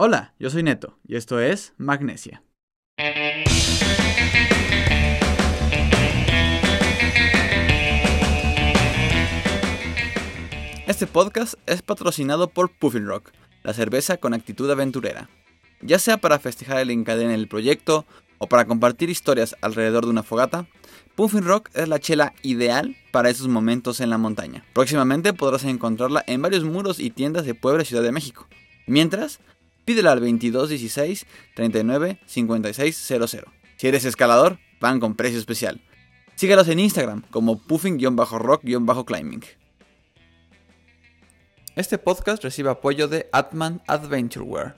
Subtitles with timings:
[0.00, 2.44] Hola, yo soy Neto y esto es Magnesia.
[10.86, 13.32] Este podcast es patrocinado por Puffin Rock,
[13.64, 15.28] la cerveza con actitud aventurera.
[15.82, 18.06] Ya sea para festejar el encadene del proyecto
[18.38, 20.68] o para compartir historias alrededor de una fogata,
[21.16, 24.64] Puffin Rock es la chela ideal para esos momentos en la montaña.
[24.74, 28.46] Próximamente podrás encontrarla en varios muros y tiendas de Puebla y Ciudad de México.
[28.86, 29.40] Mientras,
[29.88, 31.26] pídela al 2216
[31.56, 33.36] 39 5600.
[33.78, 35.80] Si eres escalador, van con precio especial.
[36.34, 39.44] Síguelos en Instagram como puffin-rock-climbing.
[41.74, 44.74] Este podcast recibe apoyo de Atman Adventureware.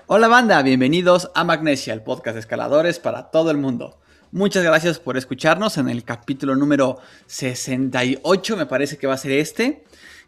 [0.08, 3.98] Hola banda, bienvenidos a Magnesia, el podcast de escaladores para todo el mundo.
[4.30, 9.32] Muchas gracias por escucharnos en el capítulo número 68, me parece que va a ser
[9.32, 9.82] este.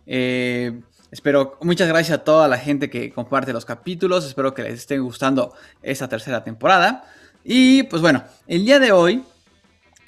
[0.06, 4.75] Eh, espero, muchas gracias a toda la gente que comparte los capítulos, espero que les
[4.75, 7.05] esté gustando esta tercera temporada.
[7.45, 9.25] Y pues bueno, el día de hoy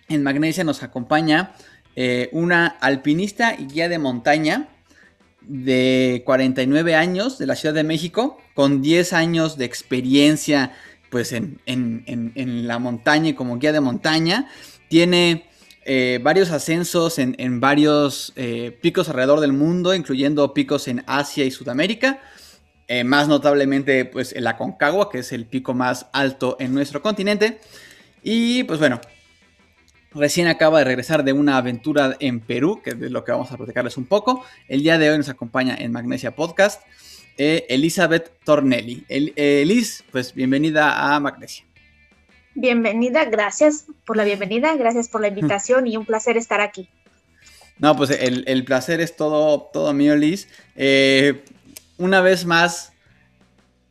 [0.09, 1.55] en Magnesia nos acompaña
[1.97, 4.69] eh, una alpinista y guía de montaña
[5.41, 10.73] de 49 años de la Ciudad de México, con 10 años de experiencia
[11.11, 11.61] pues en,
[12.67, 14.49] la montaña y como guía de montaña.
[14.89, 15.50] Tiene
[15.83, 21.51] eh, varios ascensos en, varios eh, picos alrededor del mundo, incluyendo picos en Asia y
[21.51, 22.21] Sudamérica.
[22.87, 27.61] Eh, más notablemente, pues el Aconcagua, que es el pico más alto en nuestro continente.
[28.23, 29.01] Y pues bueno,
[30.13, 33.51] recién acaba de regresar de una aventura en Perú, que es de lo que vamos
[33.51, 34.45] a platicarles un poco.
[34.69, 36.83] El día de hoy nos acompaña en Magnesia Podcast.
[37.39, 39.07] Elizabeth Tornelli.
[39.09, 41.65] El, Elis, pues bienvenida a Magnesia.
[42.55, 46.89] Bienvenida, gracias por la bienvenida, gracias por la invitación y un placer estar aquí.
[47.79, 50.49] No, pues el, placer es todo, todo mío, Liz.
[50.77, 51.45] Eh,
[51.97, 52.93] una vez más,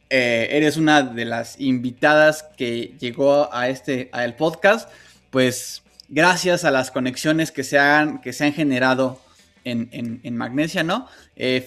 [0.09, 4.89] eres una de las invitadas que llegó a este, al podcast,
[5.29, 9.21] pues gracias a las conexiones que se han, que se han generado
[9.69, 11.07] en, Magnesia, ¿no?
[11.35, 11.66] Eh,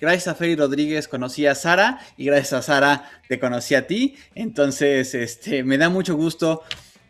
[0.00, 4.16] gracias a Ferry Rodríguez conocí a Sara y gracias a Sara te conocí a ti.
[4.34, 6.62] Entonces, este, me da mucho gusto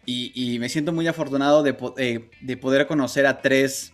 [0.04, 3.92] y, me siento muy afortunado de, eh, poder conocer a tres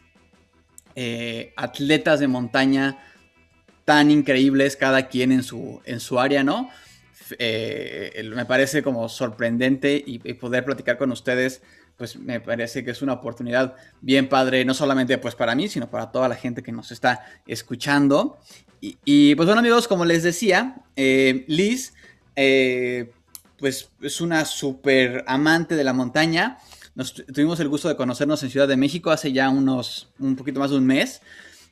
[0.94, 2.98] eh, atletas de montaña
[3.84, 6.70] tan increíbles, cada quien en su, en su área, ¿no?
[7.38, 11.62] Me parece como sorprendente y poder platicar con ustedes
[11.96, 15.88] pues me parece que es una oportunidad bien padre, no solamente pues para mí, sino
[15.88, 18.38] para toda la gente que nos está escuchando.
[18.80, 21.94] Y, pues bueno amigos, como les decía, eh, Liz,
[22.36, 23.12] eh,
[23.58, 26.58] pues es una súper amante de la montaña.
[26.94, 30.60] Nos, tuvimos el gusto de conocernos en Ciudad de México hace ya unos, un poquito
[30.60, 31.22] más de un mes.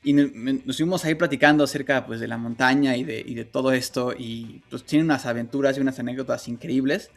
[0.02, 0.30] Y nos,
[0.66, 4.14] estuvimos ahí platicando acerca pues, de la montaña y de, y de todo esto.
[4.16, 7.10] Y pues tiene unas aventuras y unas anécdotas increíbles.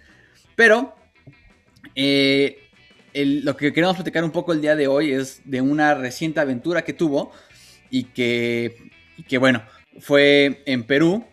[0.58, 0.94] Pero
[1.96, 2.65] eh,
[3.24, 6.84] lo que queremos platicar un poco el día de hoy es de una reciente aventura
[6.84, 7.32] que tuvo
[7.90, 8.92] y que,
[9.40, 9.64] bueno,
[10.00, 11.26] fue en Perú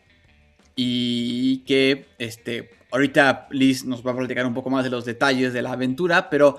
[0.77, 5.53] y que este, ahorita Liz nos va a platicar un poco más de los detalles
[5.53, 6.59] de la aventura, pero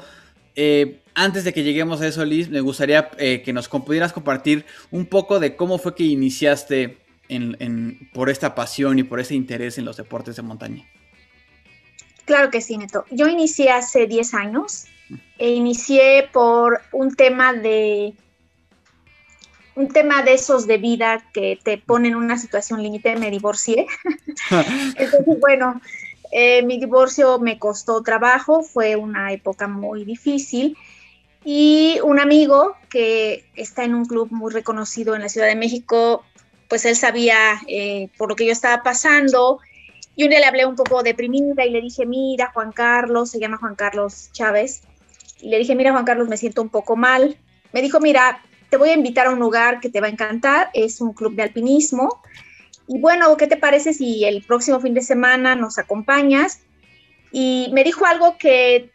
[0.56, 4.66] eh, antes de que lleguemos a eso, Liz, me gustaría eh, que nos pudieras compartir
[4.92, 6.98] un poco de cómo fue que iniciaste
[8.14, 10.86] por esta pasión y por ese interés en los deportes de montaña.
[12.26, 13.06] Claro que sí, Neto.
[13.10, 14.86] Yo inicié hace 10 años
[15.38, 18.14] e inicié por un tema de
[19.76, 23.88] un tema de esos de vida que te ponen en una situación límite, me divorcié.
[24.98, 25.82] Entonces, bueno,
[26.32, 30.78] eh, mi divorcio me costó trabajo, fue una época muy difícil.
[31.46, 36.24] Y un amigo que está en un club muy reconocido en la Ciudad de México,
[36.70, 39.60] pues él sabía eh, por lo que yo estaba pasando.
[40.16, 43.40] Y un día le hablé un poco deprimida y le dije, mira, Juan Carlos, se
[43.40, 44.84] llama Juan Carlos Chávez,
[45.44, 47.38] y le dije, mira Juan Carlos, me siento un poco mal.
[47.74, 50.70] Me dijo, mira, te voy a invitar a un lugar que te va a encantar,
[50.74, 52.22] es un club de alpinismo.
[52.88, 56.62] Y bueno, ¿qué te parece si el próximo fin de semana nos acompañas?
[57.34, 58.90] Y me dijo algo que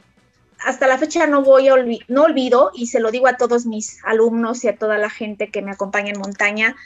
[0.64, 1.68] hasta la fecha no voy
[2.08, 5.50] no olvido y se lo digo a todos mis alumnos y a toda la gente
[5.50, 6.76] que me acompaña en montaña.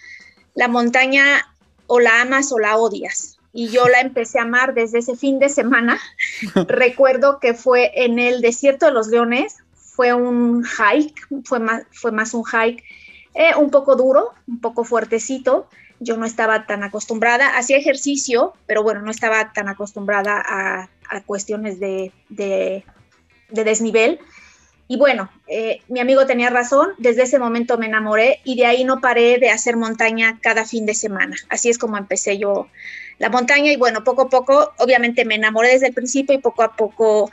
[0.54, 1.54] La montaña
[1.86, 3.38] o la amas o la odias.
[3.52, 6.00] Y yo la empecé a amar desde ese fin de semana.
[6.68, 12.12] Recuerdo que fue en el desierto de los leones, fue un hike, fue más, fue
[12.12, 12.82] más un hike
[13.34, 15.68] eh, un poco duro, un poco fuertecito.
[16.00, 20.88] Yo no estaba tan acostumbrada, hacía ejercicio, pero bueno, no estaba tan acostumbrada a,
[21.26, 22.84] cuestiones de, de,
[23.50, 24.18] desnivel.
[24.88, 28.84] Y bueno, eh, mi amigo tenía razón, desde ese momento me enamoré y de ahí
[28.84, 31.36] no paré de hacer montaña cada fin de semana.
[31.50, 32.66] Así es como empecé yo
[33.22, 36.64] la montaña y bueno, poco a poco, obviamente me enamoré desde el principio y poco
[36.64, 37.30] a poco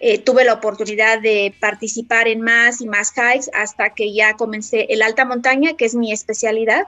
[0.00, 4.86] eh, tuve la oportunidad de participar en más y más hikes hasta que ya comencé
[4.88, 6.84] el alta montaña, que es mi especialidad,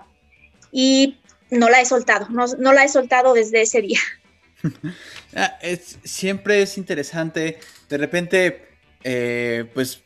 [0.73, 1.19] y
[1.51, 4.01] no la he soltado, no, la he soltado desde ese día.
[5.37, 7.61] Ah, es, siempre es interesante,
[7.91, 8.67] de repente,
[9.05, 10.03] eh, pues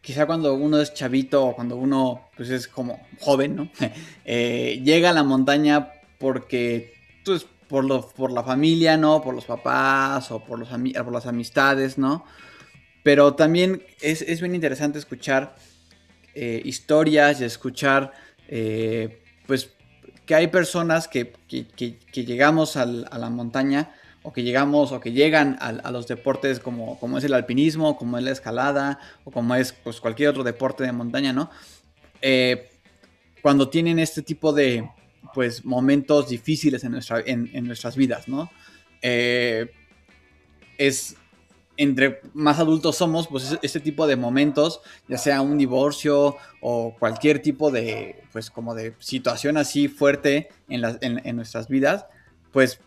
[0.00, 3.68] quizá cuando uno es chavito o cuando uno pues es como joven, ¿no?
[4.24, 6.94] Eh, llega a la montaña porque
[7.24, 9.22] pues, por, lo, por la familia, ¿no?
[9.22, 12.24] Por los papás o por, los por las amistades, ¿no?
[13.02, 15.54] Pero también es, bien interesante escuchar
[16.34, 18.12] eh, historias y escuchar,
[18.48, 19.70] eh, pues,
[20.26, 21.34] que hay personas que,
[22.12, 23.90] llegamos a la montaña
[24.24, 28.16] o que llegamos o que llegan a, los deportes como, como, es el alpinismo, como
[28.16, 31.50] es la escalada o como es pues, cualquier otro deporte de montaña, ¿no?
[32.22, 32.70] Eh,
[33.42, 34.88] cuando tienen este tipo de,
[35.34, 38.50] pues momentos difíciles en, nuestra, en, nuestras vidas, ¿no?
[39.02, 39.70] Eh,
[40.78, 41.16] es
[41.76, 47.42] entre más adultos somos, pues este tipo de momentos, ya sea un divorcio o cualquier
[47.42, 52.06] tipo de, pues como de situación así fuerte en, en, nuestras vidas,
[52.52, 52.78] pues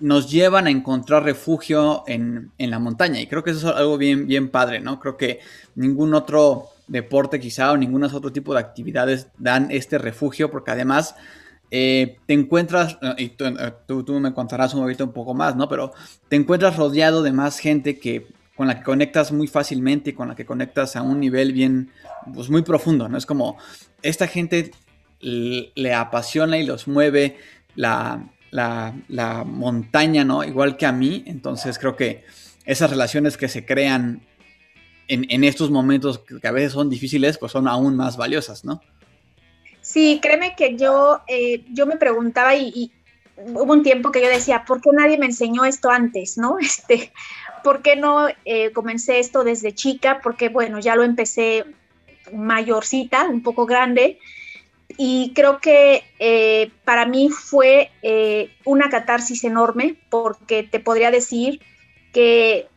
[0.00, 3.20] nos llevan a encontrar refugio en, en, la montaña.
[3.20, 4.98] Y creo que eso es algo bien, bien padre, ¿no?
[4.98, 5.40] Creo que
[5.74, 11.14] ningún otro deporte quizá o ningún otro tipo de actividades dan este refugio porque además
[11.74, 15.70] eh, te encuentras, eh, y eh, tú, me contarás un poquito un poco más, ¿no?
[15.70, 15.92] Pero
[16.28, 20.28] te encuentras rodeado de más gente que con la que conectas muy fácilmente y con
[20.28, 21.90] la que conectas a un nivel bien,
[22.34, 23.16] pues muy profundo, ¿no?
[23.16, 23.56] Es como
[24.02, 24.72] esta gente
[25.20, 27.38] le, apasiona y los mueve
[27.74, 30.44] la, la, la montaña, ¿no?
[30.44, 32.22] Igual que a mí, entonces creo que
[32.66, 34.20] esas relaciones que se crean
[35.08, 38.80] en, estos momentos que a veces son difíciles, pues son aún más valiosas, ¿no?
[39.80, 42.92] Sí, créeme que yo, eh, yo me preguntaba y,
[43.36, 46.56] hubo un tiempo que yo decía, ¿por qué nadie me enseñó esto antes, no?
[46.60, 47.12] Este,
[47.64, 50.20] ¿Por qué no eh, comencé esto desde chica?
[50.22, 51.64] Porque, bueno, ya lo empecé
[52.32, 54.18] mayorcita, un poco grande,
[54.96, 57.90] y creo que eh, para mí fue
[58.64, 61.60] una catarsis enorme, porque te podría decir
[62.12, 62.68] que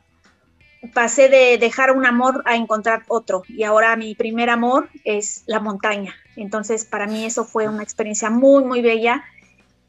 [0.93, 5.59] pasé de dejar un amor a encontrar otro y ahora mi primer amor es la
[5.59, 6.15] montaña.
[6.35, 9.23] Entonces para mí eso fue una experiencia muy, muy bella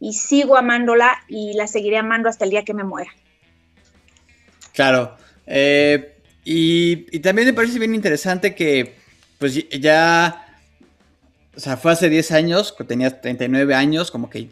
[0.01, 3.11] y sigo amándola y la seguiré amando hasta el día que me muera.
[4.73, 5.17] Claro.
[5.47, 8.95] Eh, y, también me parece bien interesante que
[9.39, 10.47] pues ya,
[11.57, 14.51] o sea, fue hace 10 años, tenías 39 años, como que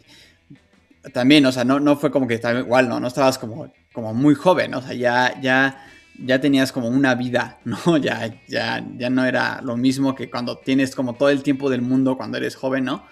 [1.13, 2.99] también, o sea, no, no fue como que igual, ¿no?
[2.99, 5.87] No estabas como, como muy joven, o sea, ya, ya
[6.19, 7.97] ya tenías como una vida, ¿no?
[7.97, 11.81] Ya, ya, ya no era lo mismo que cuando tienes como todo el tiempo del
[11.81, 13.05] mundo cuando eres joven, ¿no?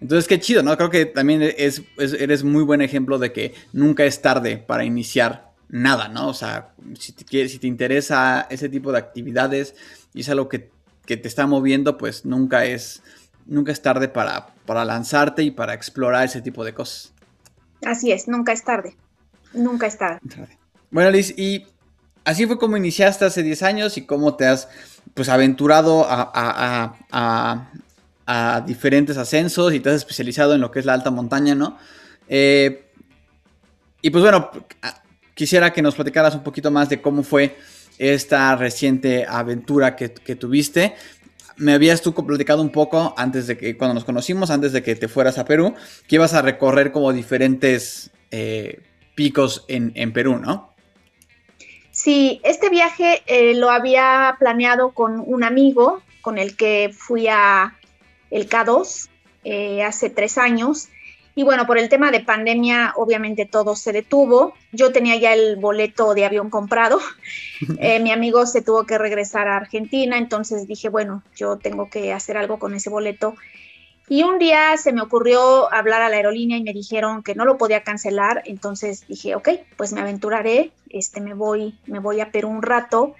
[0.00, 0.76] Entonces, qué chido, ¿no?
[0.76, 5.52] Creo que también es, eres muy buen ejemplo de que nunca es tarde para iniciar
[5.68, 6.28] nada, ¿no?
[6.28, 9.74] O sea, si te, si te interesa ese tipo de actividades
[10.12, 10.70] y es algo que,
[11.06, 13.02] que, te está moviendo, pues nunca es,
[13.46, 17.14] nunca es tarde para, para lanzarte y para explorar ese tipo de cosas.
[17.84, 18.96] Así es, nunca es tarde.
[19.54, 20.20] Nunca es tarde.
[20.90, 21.66] Bueno, Liz, y
[22.26, 24.68] así fue como iniciaste hace 10 años y cómo te has
[25.14, 26.92] pues aventurado a,
[28.66, 31.78] diferentes ascensos y te has especializado en lo que es la alta montaña, ¿no?
[32.28, 32.90] Eh,
[34.02, 34.50] y pues bueno,
[35.34, 37.56] quisiera que nos platicaras un poquito más de cómo fue
[37.98, 40.96] esta reciente aventura que, tuviste.
[41.56, 44.96] Me habías tú platicado un poco antes de que, cuando nos conocimos, antes de que
[44.96, 45.74] te fueras a Perú,
[46.08, 48.80] que ibas a recorrer como diferentes eh,
[49.14, 50.75] picos en, en Perú, ¿no?
[52.06, 57.74] Sí, este viaje eh, lo había planeado con un amigo con el que fui a
[58.30, 59.08] el K2
[59.42, 60.88] eh, hace tres años.
[61.34, 64.54] Y bueno, por el tema de pandemia, obviamente todo se detuvo.
[64.70, 67.00] Yo tenía ya el boleto de avión comprado.
[67.80, 72.12] Eh, mi amigo se tuvo que regresar a Argentina, entonces dije, bueno, yo tengo que
[72.12, 73.34] hacer algo con ese boleto.
[74.08, 77.44] Y un día se me ocurrió hablar a la aerolínea y me dijeron que no
[77.44, 82.30] lo podía cancelar, entonces dije, ok, pues me aventuraré, este, me voy, me voy a
[82.30, 83.14] Perú un rato.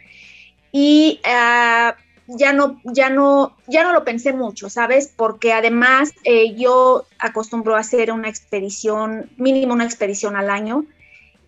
[0.70, 1.96] Y ah,
[2.28, 5.12] ya no, ya no, ya no lo pensé mucho, ¿sabes?
[5.14, 10.84] Porque además eh, yo acostumbro a hacer una expedición, mínimo una expedición al año.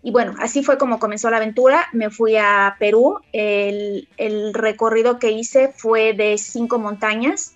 [0.01, 1.87] Y bueno, así fue como comenzó la aventura.
[1.91, 3.19] Me fui a Perú.
[3.33, 4.07] El,
[4.53, 7.55] recorrido que hice fue de cinco montañas.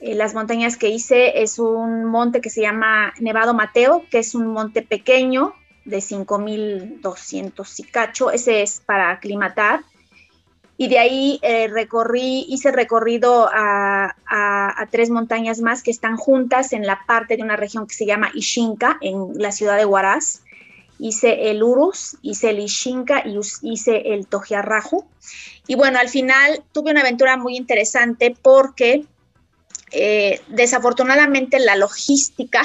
[0.00, 4.34] Eh, las montañas que hice es un monte que se llama Nevado Mateo, que es
[4.34, 5.54] un monte pequeño
[5.84, 8.30] de 5.200 y cacho.
[8.30, 9.82] Ese es para aclimatar
[10.80, 14.16] y de ahí eh, recorrí, hice recorrido a,
[14.90, 18.30] tres montañas más que están juntas en la parte de una región que se llama
[18.32, 20.40] Ixinca, en la ciudad de Huaraz.
[20.98, 25.04] Hice el Urus, hice el Ixinca y hice el Tojiarraju.
[25.66, 29.04] Y bueno, al final tuve una aventura muy interesante porque
[29.92, 32.62] eh, desafortunadamente la logística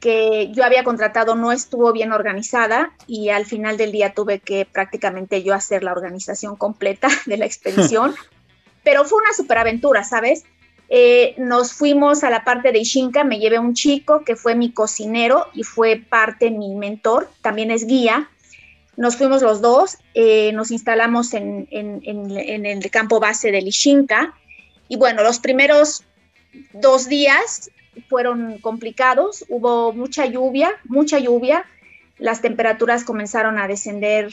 [0.00, 4.66] que yo había contratado no estuvo bien organizada y al final del día tuve que
[4.66, 8.14] prácticamente yo hacer la organización completa de la expedición.
[8.84, 10.44] Pero fue una superaventura, ¿sabes?
[10.88, 14.70] Eh, nos fuimos a la parte de Ishinka, me llevé un chico que fue mi
[14.70, 18.30] cocinero y fue parte mi mentor, también es guía.
[18.96, 24.34] Nos fuimos los dos, eh, nos instalamos en, en, en, el campo base del Ishinka
[24.88, 26.04] y bueno, los primeros
[26.72, 27.70] dos días
[28.08, 31.64] fueron complicados, hubo mucha lluvia, mucha lluvia,
[32.18, 34.30] las temperaturas comenzaron a descender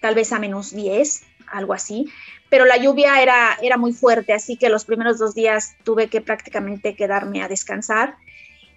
[0.00, 2.10] tal vez a menos 10, algo así,
[2.50, 6.20] pero la lluvia era, era muy fuerte, así que los primeros dos días tuve que
[6.20, 8.16] prácticamente quedarme a descansar.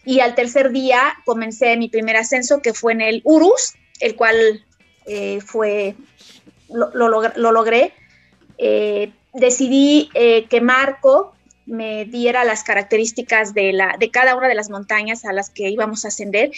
[0.05, 4.65] Y al tercer día comencé mi primer ascenso, que fue en el Urus, el cual
[5.05, 5.95] eh, fue,
[6.69, 7.93] lo, logré.
[8.57, 11.33] Eh, decidí eh, que Marco,
[11.67, 15.69] me diera las características de, la, de cada una de las montañas a las que
[15.69, 16.51] íbamos a ascender.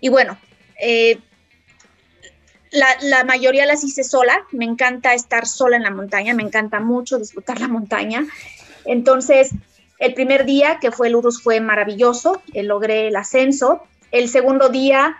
[0.00, 0.38] Y bueno,
[0.78, 1.18] eh,
[2.70, 7.18] la, mayoría las hice sola, me encanta estar sola en la montaña, me encanta mucho
[7.18, 8.26] disfrutar la montaña.
[8.84, 9.50] Entonces,
[9.98, 13.82] el primer día, que fue el Urus, fue maravilloso, eh, logré el ascenso.
[14.12, 15.16] El segundo día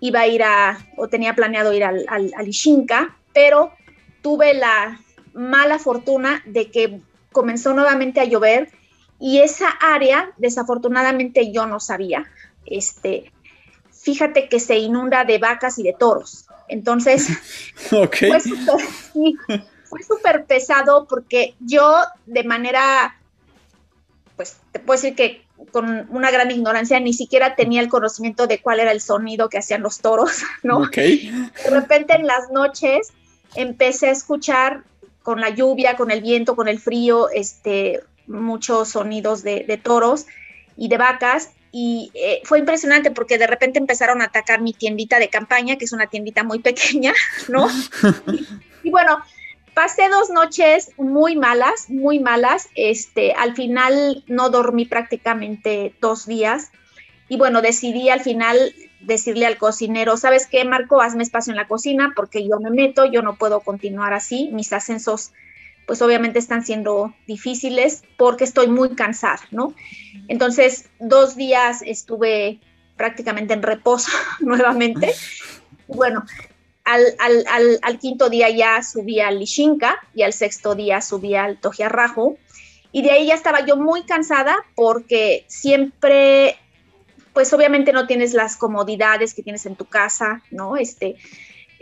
[0.00, 3.72] iba a ir a, o tenía planeado ir al, al, al Ishinka, pero
[4.20, 5.00] tuve la
[5.32, 7.00] mala fortuna de que
[7.32, 8.68] comenzó nuevamente a llover
[9.20, 12.26] y esa área, desafortunadamente, yo no sabía.
[12.64, 13.30] Este,
[13.92, 16.46] fíjate que se inunda de vacas y de toros.
[16.68, 17.28] Entonces,
[19.84, 21.96] fue súper pesado porque yo
[22.26, 23.16] de manera,
[24.36, 28.60] pues te puedo decir que con una gran ignorancia ni siquiera tenía el conocimiento de
[28.60, 30.86] cuál era el sonido que hacían los toros, ¿no?
[30.86, 33.12] De repente en las noches
[33.54, 34.84] empecé a escuchar
[35.22, 38.00] con la lluvia, con el viento, con el frío, este,
[38.30, 40.26] muchos sonidos de, toros
[40.76, 45.18] y de vacas y eh, fue impresionante porque de repente empezaron a atacar mi tiendita
[45.18, 47.12] de campaña, que es una tiendita muy pequeña,
[47.48, 47.68] ¿no?
[48.82, 49.22] y, bueno,
[49.74, 52.68] pasé dos noches muy malas, muy malas.
[52.74, 56.70] Este, al final no dormí prácticamente dos días.
[57.28, 61.00] Y bueno, decidí al final decirle al cocinero, ¿sabes qué, Marco?
[61.00, 64.50] Hazme espacio en la cocina porque yo me meto, yo no puedo continuar así.
[64.52, 65.32] Mis ascensos
[65.90, 69.74] pues obviamente están siendo difíciles porque estoy muy cansada, ¿no?
[70.28, 72.60] Entonces, dos días estuve
[72.96, 75.12] prácticamente en reposo nuevamente.
[75.88, 76.24] Bueno,
[76.84, 82.38] al, quinto día ya subí al Lishinka y al sexto día subí al Tojiarrajo.
[82.92, 86.56] Y de ahí ya estaba yo muy cansada porque siempre,
[87.32, 90.76] pues obviamente no tienes las comodidades que tienes en tu casa, ¿no?
[90.76, 91.16] Este,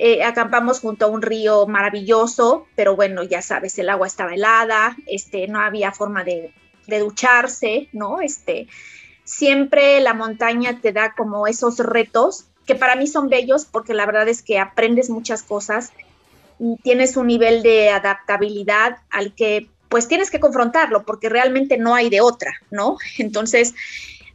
[0.00, 4.96] eh, acampamos junto a un río maravilloso, pero bueno, ya sabes, el agua estaba helada,
[5.06, 6.52] este, no había forma de,
[6.86, 8.20] ducharse, ¿no?
[8.20, 8.68] Este,
[9.24, 14.06] siempre la montaña te da como esos retos que para mí son bellos porque la
[14.06, 15.92] verdad es que aprendes muchas cosas
[16.58, 21.94] y tienes un nivel de adaptabilidad al que pues tienes que confrontarlo porque realmente no
[21.94, 22.96] hay de otra, ¿no?
[23.18, 23.74] Entonces,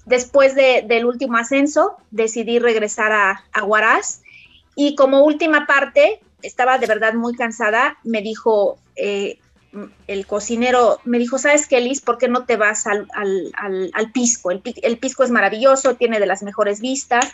[0.06, 3.64] después del último ascenso, decidí regresar a, a
[4.76, 9.40] y como última parte, estaba de verdad muy cansada, me dijo eh,
[10.08, 12.02] el cocinero, me dijo, ¿sabes qué, Liz?
[12.02, 13.08] ¿Por qué no te vas al,
[14.14, 14.52] pisco?
[14.52, 17.32] El, pisco es maravilloso, tiene de las mejores vistas.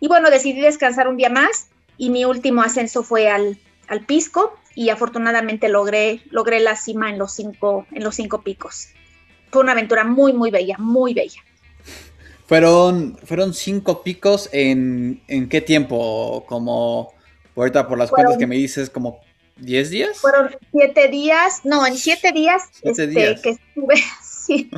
[0.00, 3.58] Y bueno, decidí descansar un día más y mi último ascenso fue al,
[4.06, 8.88] pisco y afortunadamente logré, logré la cima en los, cinco, en los cinco picos.
[9.50, 11.40] Fue una aventura muy, muy bella, muy bella.
[12.46, 17.14] Fueron, fueron cinco picos en, en qué tiempo, como
[17.56, 19.20] ahorita por las cuentas que me dices, como
[19.56, 20.18] 10 días.
[20.18, 24.70] Fueron siete días, no, en siete días, este, que estuve, sí,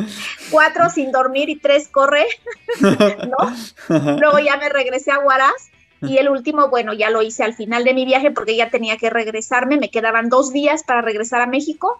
[0.50, 2.26] cuatro sin dormir y tres corre,
[2.80, 4.16] ¿no?
[4.18, 5.70] Luego ya me regresé a Huaraz
[6.02, 8.98] y el último, bueno, ya lo hice al final de mi viaje porque ya tenía
[8.98, 11.96] que regresarme, me quedaban dos días para regresar a México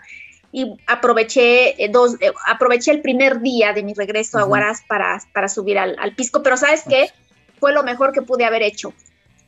[0.52, 5.20] y aproveché eh, dos, eh, aproveché el primer día de mi regreso a Huaraz para,
[5.32, 7.10] para subir al, al, pisco, pero ¿sabes qué?
[7.58, 8.92] Fue lo mejor que pude haber hecho.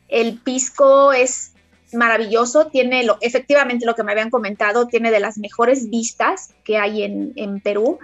[0.07, 1.53] El pisco es
[1.93, 6.77] maravilloso, tiene lo, efectivamente lo que me habían comentado, tiene de las mejores vistas que
[6.77, 7.99] hay en, en Perú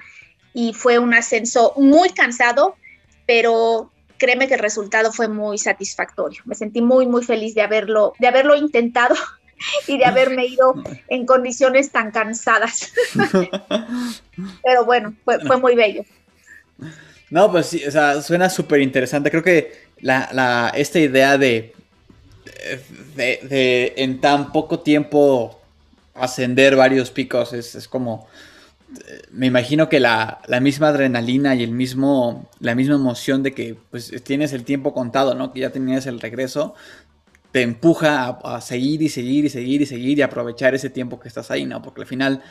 [0.54, 2.76] y fue un ascenso muy cansado,
[3.26, 6.42] pero créeme que el resultado fue muy satisfactorio.
[6.46, 9.16] Me sentí muy, muy feliz de haberlo, de haberlo intentado
[9.88, 10.76] y de haberme ido
[11.08, 12.94] en condiciones tan cansadas.
[14.64, 16.04] Pero bueno, fue, muy bello.
[17.30, 19.32] No, pues sí, o sea, suena súper interesante.
[19.32, 21.74] Creo que la, esta idea de,
[23.16, 25.60] de, en tan poco tiempo
[26.14, 28.28] ascender varios picos es, como
[29.32, 34.14] me imagino que la, misma adrenalina y el mismo, la misma emoción de que pues
[34.24, 35.52] tienes el tiempo contado, ¿no?
[35.52, 36.76] Que ya tenías el regreso,
[37.56, 41.30] te empuja a, seguir y seguir y seguir y seguir y aprovechar ese tiempo que
[41.30, 41.82] estás ahí, ¿no?
[41.82, 42.44] Porque al final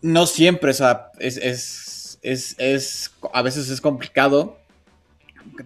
[0.00, 2.18] no siempre, es,
[3.30, 4.56] a veces es complicado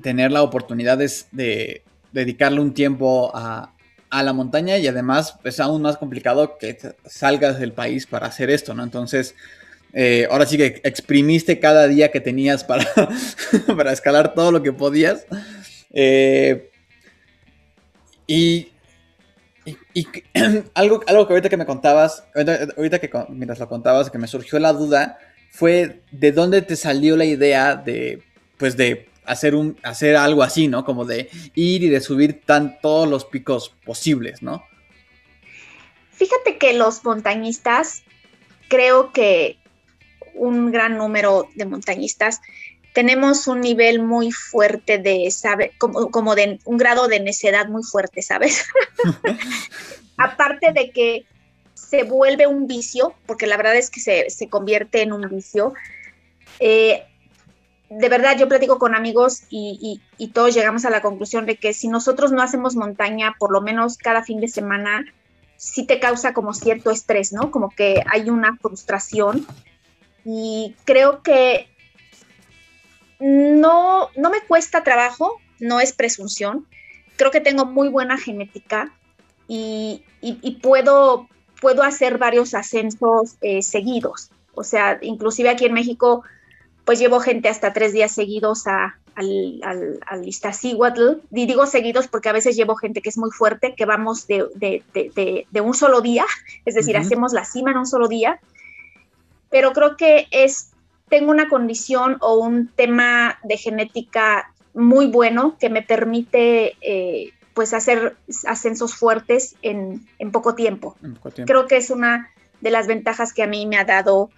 [0.02, 3.72] tener la oportunidad de, dedicarle un tiempo a,
[4.10, 8.74] la montaña y además es aún más complicado que salgas del país para hacer esto,
[8.74, 8.82] ¿no?
[8.82, 9.36] Entonces,
[9.92, 12.84] eh, ahora sí que exprimiste cada día que tenías para,
[13.76, 15.24] para escalar todo lo que podías.
[15.92, 16.71] Eh,
[18.26, 18.72] y,
[20.74, 24.58] algo, algo que ahorita que me contabas, ahorita, que mientras lo contabas, que me surgió
[24.58, 25.18] la duda,
[25.50, 28.22] fue de dónde te salió la idea de,
[28.56, 30.84] pues de hacer, un, hacer algo así, ¿no?
[30.84, 34.64] Como de ir y de subir tan, todos los picos posibles, ¿no?
[36.10, 38.02] Fíjate que los montañistas,
[38.68, 39.58] creo que
[40.34, 42.40] un gran número de montañistas
[42.92, 47.82] tenemos un nivel muy fuerte de, sabe, como, como de un grado de necedad muy
[47.82, 48.66] fuerte, ¿sabes?
[50.18, 51.24] Aparte de que
[51.74, 55.74] se vuelve un vicio, porque la verdad es que se, convierte en un vicio.
[56.58, 57.02] Eh,
[57.90, 60.00] de verdad, yo platico con amigos y,
[60.32, 63.98] todos llegamos a la conclusión de que si nosotros no hacemos montaña, por lo menos
[63.98, 65.04] cada fin de semana,
[65.56, 67.50] sí te causa como cierto estrés, ¿no?
[67.50, 69.46] Como que hay una frustración.
[70.24, 71.68] Y creo que
[73.22, 76.66] no, no me cuesta trabajo, no es presunción.
[77.16, 78.92] Creo que tengo muy buena genética
[79.46, 80.02] y,
[80.60, 81.28] puedo,
[81.60, 84.30] puedo hacer varios ascensos eh, seguidos.
[84.54, 86.24] O sea, inclusive aquí en México,
[86.84, 91.20] pues llevo gente hasta tres días seguidos a, al, al, al Iztaccíhuatl.
[91.30, 94.82] Y digo seguidos porque a veces llevo gente que es muy fuerte, que vamos de,
[95.62, 96.24] un solo día,
[96.64, 98.40] es decir, hacemos la cima en un solo día.
[99.48, 100.71] Pero creo que es
[101.12, 107.74] tengo una condición o un tema de genética muy bueno que me permite eh, pues
[107.74, 110.96] hacer ascensos fuertes en, poco tiempo.
[111.44, 112.30] Creo que es una
[112.62, 114.30] de las ventajas que a mí me ha dado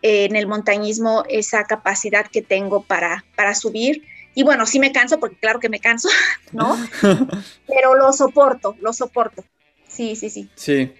[0.00, 4.02] eh, en el montañismo esa capacidad que tengo para, para subir.
[4.34, 6.08] Y bueno, sí me canso, porque claro que me canso,
[6.52, 6.74] ¿no?
[7.66, 9.44] Pero lo soporto, lo soporto.
[9.88, 10.48] Sí, sí, sí.
[10.54, 10.90] Sí,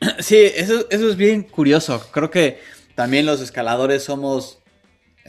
[0.18, 2.06] sí, eso, eso es bien curioso.
[2.12, 2.58] Creo que
[2.98, 4.57] también los escaladores somos,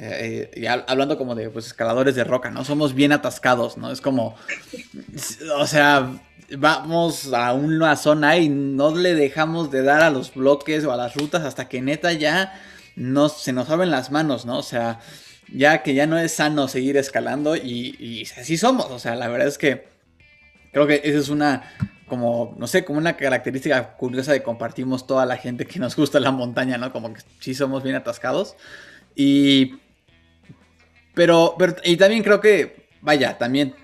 [0.02, 2.64] eh, hablando como de pues, escaladores de roca, ¿no?
[2.64, 3.92] Somos bien atascados, ¿no?
[3.92, 4.36] Es como,
[5.58, 6.20] o sea,
[6.58, 10.98] vamos a una zona y no le dejamos de dar a los bloques o a
[10.98, 12.60] las rutas hasta que neta ya
[12.96, 14.58] no, se nos abren las manos, ¿no?
[14.58, 15.00] O sea,
[15.54, 19.28] ya que ya no es sano seguir escalando y, y así somos, o sea, la
[19.28, 19.88] verdad es que
[20.72, 21.64] creo que esa es una
[22.10, 26.20] como, no sé, como una característica curiosa de compartimos toda la gente que nos gusta
[26.20, 26.92] la montaña, ¿no?
[26.92, 28.58] Como que sí somos bien atascados.
[29.16, 29.76] Y.
[31.14, 33.76] Pero, pero y también creo que, vaya, también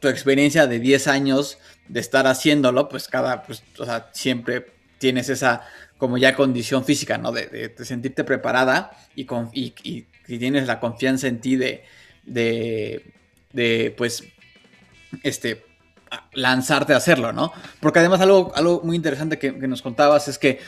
[0.00, 4.66] tu experiencia de 10 años de estar haciéndolo, pues cada, pues, o sea, siempre
[4.98, 5.62] tienes esa
[5.98, 7.32] como ya condición física, ¿no?
[7.32, 10.06] De, sentirte preparada y, con, y, y,
[10.38, 11.84] tienes la confianza en ti de,
[12.24, 13.14] de,
[13.52, 14.24] de pues,
[15.22, 15.64] este,
[16.32, 17.52] lanzarte a hacerlo, ¿no?
[17.80, 20.60] Porque además algo, algo muy interesante que, nos contabas es que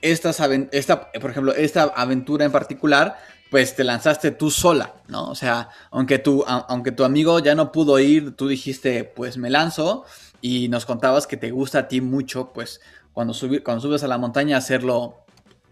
[0.00, 0.40] estas,
[0.72, 3.18] esta, por ejemplo, esta aventura en particular,
[3.50, 5.28] pues te lanzaste tú sola, ¿no?
[5.28, 9.50] O sea, aunque tu, aunque tu amigo ya no pudo ir, tú dijiste, pues me
[9.50, 10.04] lanzo
[10.40, 12.80] y nos contabas que te gusta a ti mucho, pues
[13.12, 13.34] cuando,
[13.64, 15.24] cuando subes a la montaña hacerlo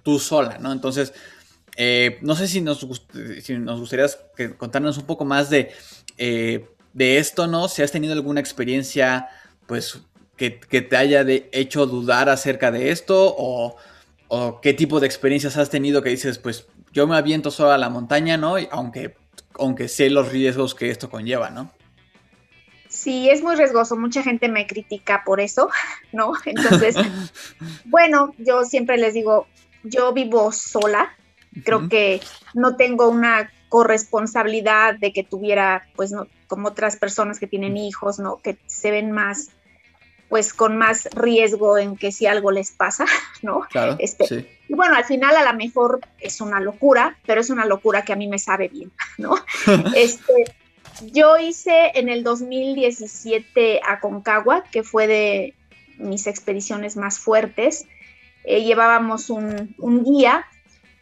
[0.03, 0.73] tú sola, ¿no?
[0.73, 1.13] Entonces,
[1.77, 2.87] eh, no sé si nos,
[3.43, 4.07] si nos gustaría
[4.57, 5.71] contarnos un poco más de...
[6.17, 7.69] Eh, de esto, ¿no?
[7.69, 9.29] Si has tenido alguna experiencia,
[9.67, 10.01] pues,
[10.37, 13.77] que, te haya hecho dudar acerca de esto o,
[14.61, 17.91] qué tipo de experiencias has tenido que dices, pues, yo me aviento solo a la
[17.91, 18.57] montaña, ¿no?
[18.71, 19.15] aunque,
[19.59, 21.71] aunque sé los riesgos que esto conlleva, ¿no?
[22.89, 23.97] Sí, es muy riesgoso.
[23.97, 25.69] Mucha gente me critica por eso,
[26.13, 26.33] ¿no?
[26.45, 26.97] Entonces,
[27.85, 29.47] bueno, yo siempre les digo,
[29.85, 31.15] yo vivo sola,
[31.65, 32.21] creo que
[32.55, 38.19] no tengo una corresponsabilidad de que tuviera, pues, no, como otras personas que tienen hijos,
[38.19, 38.39] ¿no?
[38.39, 39.51] Que se ven más,
[40.29, 43.07] pues, con más riesgo en que si algo les pasa,
[43.43, 43.61] ¿no?
[43.71, 47.65] Claro, este, Y bueno, al final a lo mejor es una locura, pero es una
[47.65, 49.35] locura que a mí me sabe bien, ¿no?
[49.95, 50.45] este,
[51.13, 55.55] yo hice en el 2017 a Concagua, que fue de
[55.97, 57.87] mis expediciones más fuertes.
[58.45, 60.47] Eh, llevábamos un, un guía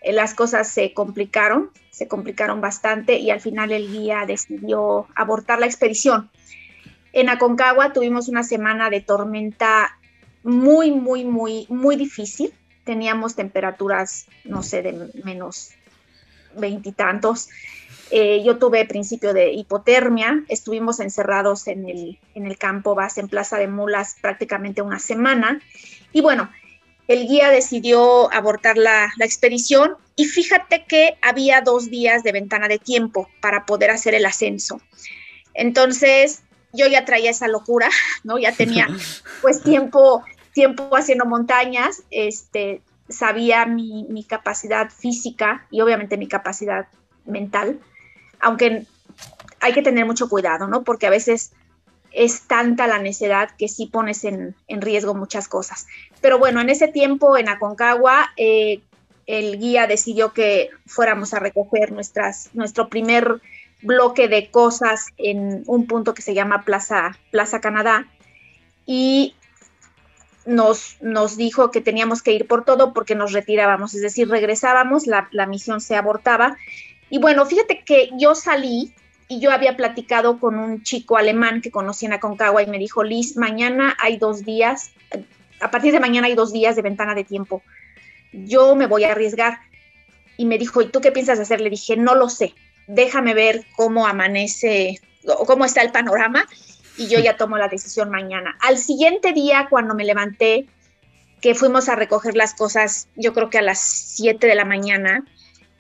[0.07, 5.59] eh, las cosas se complicaron, se complicaron bastante y al final el guía decidió abortar
[5.59, 6.31] la expedición.
[7.17, 9.99] En Aconcagua tuvimos una semana de tormenta
[10.43, 12.53] muy, muy, muy, muy difícil.
[12.85, 15.71] Teníamos temperaturas, no sé, de menos
[16.55, 17.49] veintitantos.
[18.11, 23.29] Eh, yo tuve principio de hipotermia, estuvimos encerrados en el, en el campo base en
[23.29, 25.63] Plaza de Mulas prácticamente una semana.
[26.13, 26.51] Y bueno,
[27.09, 32.79] el guía decidió abortar la, expedición y fíjate que había dos días de ventana de
[32.79, 34.83] tiempo para poder hacer el ascenso.
[35.55, 37.89] Entonces yo ya traía esa locura,
[38.25, 38.39] ¿no?
[38.39, 38.89] Ya tenía
[39.43, 46.87] pues tiempo, tiempo haciendo montañas, este, sabía mi, mi capacidad física y obviamente mi capacidad
[47.25, 47.81] mental,
[48.41, 48.87] aunque
[49.61, 50.85] hay que tener mucho cuidado, ¿no?
[50.85, 51.53] Porque a veces
[52.17, 55.87] es tanta la necedad que sí pones en, riesgo muchas cosas.
[56.21, 58.81] Pero bueno, en ese tiempo en Aconcagua, eh,
[59.27, 63.43] el guía decidió que fuéramos a recoger nuestras, nuestro primer
[63.83, 68.07] bloque de cosas en un punto que se llama Plaza, Plaza Canadá
[68.87, 69.35] y
[70.47, 75.07] nos, nos dijo que teníamos que ir por todo porque nos retirábamos, es decir, regresábamos,
[75.07, 76.57] la, la misión se abortaba.
[77.11, 78.95] Y bueno, fíjate que yo salí
[79.29, 83.03] y yo había platicado con un chico alemán que conocí en Aconcagua y me dijo,
[83.03, 84.93] Liz, mañana hay dos días,
[85.61, 87.63] a partir de mañana hay dos días de ventana de tiempo.
[88.33, 89.59] Yo me voy a arriesgar.
[90.39, 91.63] Y me dijo, ¿y tú qué piensas hacer?
[91.63, 92.55] Le dije, no lo sé,
[92.87, 96.47] déjame ver cómo amanece, o cómo está el panorama
[96.97, 98.57] y yo ya tomo la decisión mañana.
[98.61, 100.67] Al siguiente día, cuando me levanté,
[101.41, 105.25] que fuimos a recoger las cosas, yo creo que a las 7 de la mañana,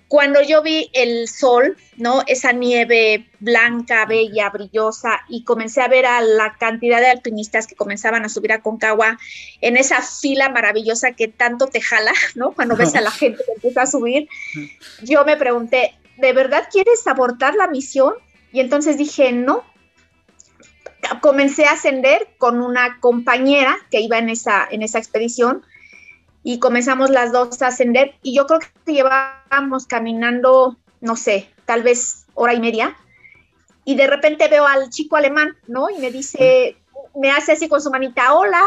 [0.08, 2.22] cuando yo vi el sol, ¿no?
[2.26, 7.74] Esa nieve blanca, bella, brillosa, y comencé a ver a la cantidad de alpinistas que
[7.74, 9.18] comenzaban a subir a Concagua
[9.60, 12.52] en esa fila maravillosa que tanto te jala, ¿no?
[12.52, 14.28] Cuando ves a la gente que empieza a subir,
[15.02, 18.14] yo me pregunté, ¿de verdad quieres abortar la misión?
[18.52, 19.64] Y entonces dije, no.
[21.20, 25.64] Comencé a ascender con una compañera que iba en esa, en esa expedición
[26.42, 31.83] y comenzamos las dos a ascender y yo creo que llevábamos caminando, no sé, tal
[31.83, 32.96] vez hora y media
[33.85, 35.90] y de repente veo al chico alemán, ¿no?
[35.90, 36.76] Y me dice,
[37.14, 38.62] me hace así con su manita, hola,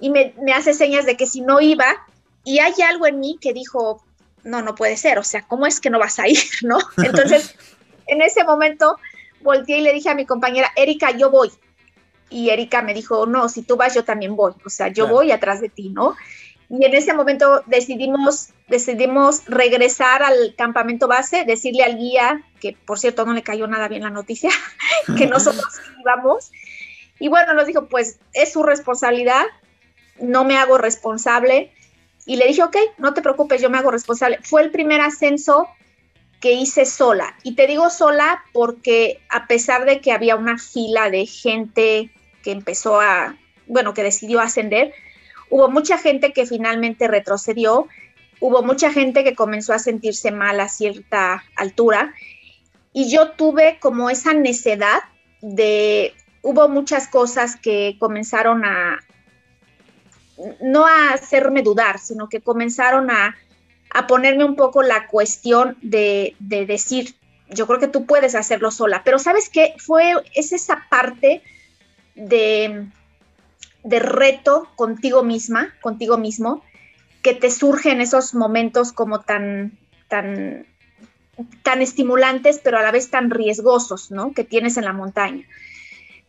[0.00, 1.86] y me, me hace señas de que si no iba
[2.44, 4.02] y hay algo en mí que dijo,
[4.44, 6.78] no, no puede ser, o sea, ¿cómo es que no vas a ir, no?
[6.98, 7.54] Entonces,
[8.06, 8.96] en ese momento
[9.40, 11.50] volteé y le dije a mi compañera, Erika, yo voy.
[12.30, 15.32] Y Erika me dijo, no, si tú vas, yo también voy, o sea, yo voy
[15.32, 16.14] atrás de ti, ¿no?
[16.70, 22.98] Y en ese momento decidimos, decidimos regresar al campamento base, decirle al guía, que por
[22.98, 24.50] cierto no le cayó nada bien la noticia,
[25.16, 26.50] que nosotros íbamos.
[27.18, 29.46] Y bueno, nos dijo, pues es su responsabilidad,
[30.20, 31.72] no me hago responsable.
[32.28, 34.38] Y le dije, ok, no te preocupes, yo me hago responsable.
[34.44, 35.66] Fue el primer ascenso
[36.40, 37.34] que hice sola.
[37.42, 42.12] Y te digo sola porque a pesar de que había una fila de gente
[42.44, 43.36] que empezó a,
[43.66, 44.94] bueno, que decidió ascender,
[45.50, 47.88] Hubo mucha gente que finalmente retrocedió,
[48.40, 52.14] hubo mucha gente que comenzó a sentirse mal a cierta altura
[52.92, 55.00] y yo tuve como esa necedad
[55.40, 59.00] de, hubo muchas cosas que comenzaron a,
[60.60, 63.36] no a hacerme dudar, sino que comenzaron a,
[63.90, 67.14] a ponerme un poco la cuestión de, de, decir,
[67.48, 71.42] yo creo que tú puedes hacerlo sola, pero sabes qué, fue, es esa parte
[72.14, 72.86] de,
[73.84, 76.62] de reto contigo misma, contigo mismo,
[77.22, 80.66] que te surge en esos momentos como tan, tan,
[81.62, 84.32] tan estimulantes, pero a la vez tan riesgosos, ¿no?
[84.32, 85.44] Que tienes en la montaña.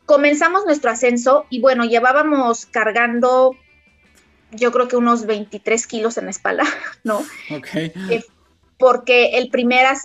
[0.05, 3.55] Comenzamos nuestro ascenso y bueno, llevábamos cargando,
[4.51, 6.63] yo creo que unos 23 kilos en la espalda,
[7.03, 7.19] ¿no?
[7.51, 7.75] Ok.
[7.75, 8.23] Eh,
[8.77, 9.51] porque el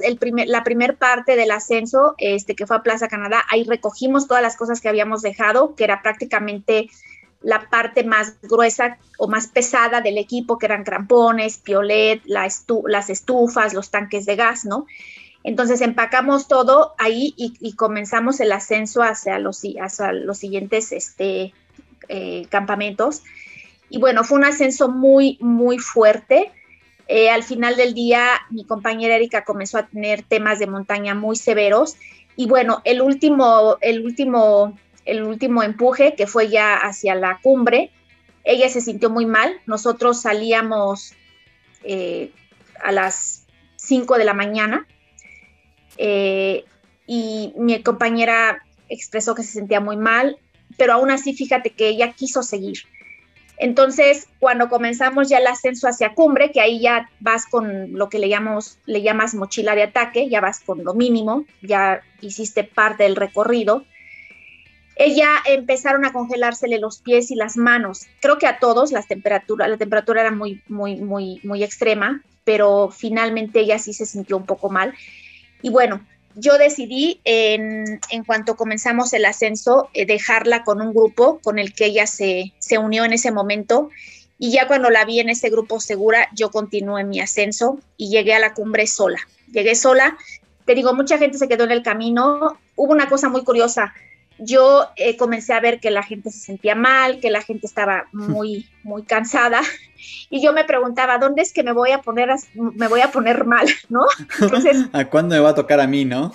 [0.01, 4.27] el primer, la primera parte del ascenso, este, que fue a Plaza Canadá, ahí recogimos
[4.27, 6.91] todas las cosas que habíamos dejado, que era prácticamente
[7.41, 13.75] la parte más gruesa o más pesada del equipo, que eran crampones, piolet, las estufas,
[13.75, 14.87] los tanques de gas, ¿no?
[15.45, 19.63] Entonces empacamos todo ahí y, comenzamos el ascenso hacia los,
[20.13, 21.53] los siguientes este,
[22.09, 23.23] eh, campamentos.
[23.95, 26.51] Y bueno, fue un ascenso muy, muy fuerte.
[27.07, 31.37] Eh, al final del día, mi compañera Erika comenzó a tener temas de montaña muy
[31.37, 31.95] severos
[32.35, 37.93] y bueno, el último, el último, el último empuje que fue ya hacia la cumbre,
[38.43, 39.61] ella se sintió muy mal.
[39.65, 41.13] Nosotros salíamos
[41.85, 42.33] eh,
[42.83, 44.89] a las 5 de la mañana
[45.99, 46.65] eh,
[47.07, 50.37] y mi compañera expresó que se sentía muy mal,
[50.77, 52.79] pero aún así fíjate que ella quiso seguir.
[53.57, 58.19] Entonces, cuando comenzamos ya el ascenso hacia cumbre, que ahí ya vas con lo que
[58.19, 63.05] le, llamamos, le llamas mochila de ataque, ya vas con lo mínimo, ya hiciste parte
[63.05, 63.85] del recorrido,
[64.97, 68.07] ella empezaron a congelársele los pies y las manos.
[68.21, 72.91] Creo que a todos las temperaturas, la temperatura era muy, muy, muy, muy extrema, pero
[72.91, 74.95] finalmente ella sí se sintió un poco mal.
[75.63, 76.05] Y bueno,
[76.37, 81.87] yo decidí en, cuanto comenzamos el ascenso eh, dejarla con un grupo con el que
[81.87, 83.91] ella se, se, unió en ese momento
[84.39, 88.35] y ya cuando la vi en ese grupo segura yo continué mi ascenso y llegué
[88.35, 89.21] a la cumbre sola.
[89.53, 90.17] Llegué sola,
[90.65, 92.59] te digo, mucha gente se quedó en el camino.
[92.75, 93.95] Hubo una cosa muy curiosa,
[94.39, 98.09] yo eh, comencé a ver que la gente se sentía mal, que la gente estaba
[98.13, 99.61] muy, muy cansada
[100.31, 103.45] y yo me preguntaba, ¿dónde es que me voy a poner, me voy a poner
[103.45, 104.07] mal, no?
[104.41, 106.33] Entonces, ¿a cuándo me va a tocar a mí, no?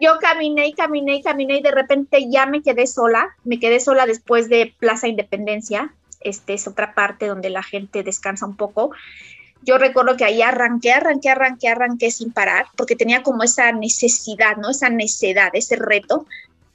[0.00, 3.80] Yo caminé y caminé y caminé y de repente ya me quedé sola, me quedé
[3.80, 8.92] sola después de Plaza Independencia, este es otra parte donde la gente descansa un poco.
[9.62, 14.56] Yo recuerdo que ahí arranqué, arranqué, arranqué, arranqué sin parar, porque tenía como esa necesidad,
[14.56, 14.70] ¿no?
[14.70, 16.26] Esa necedad, ese reto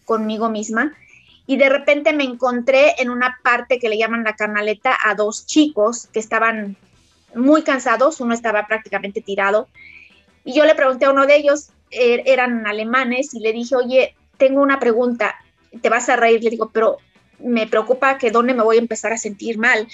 [0.05, 0.95] conmigo misma
[1.47, 5.45] y de repente me encontré en una parte que le llaman la canaleta a dos
[5.45, 6.77] chicos que estaban
[7.33, 9.67] muy cansados, uno estaba prácticamente tirado
[10.45, 14.15] y yo le pregunté a uno de ellos, er, eran alemanes y le dije, oye,
[14.37, 15.35] tengo una pregunta,
[15.81, 16.99] te vas a reír, le digo, pero
[17.39, 19.87] me preocupa que dónde me voy a empezar a sentir mal.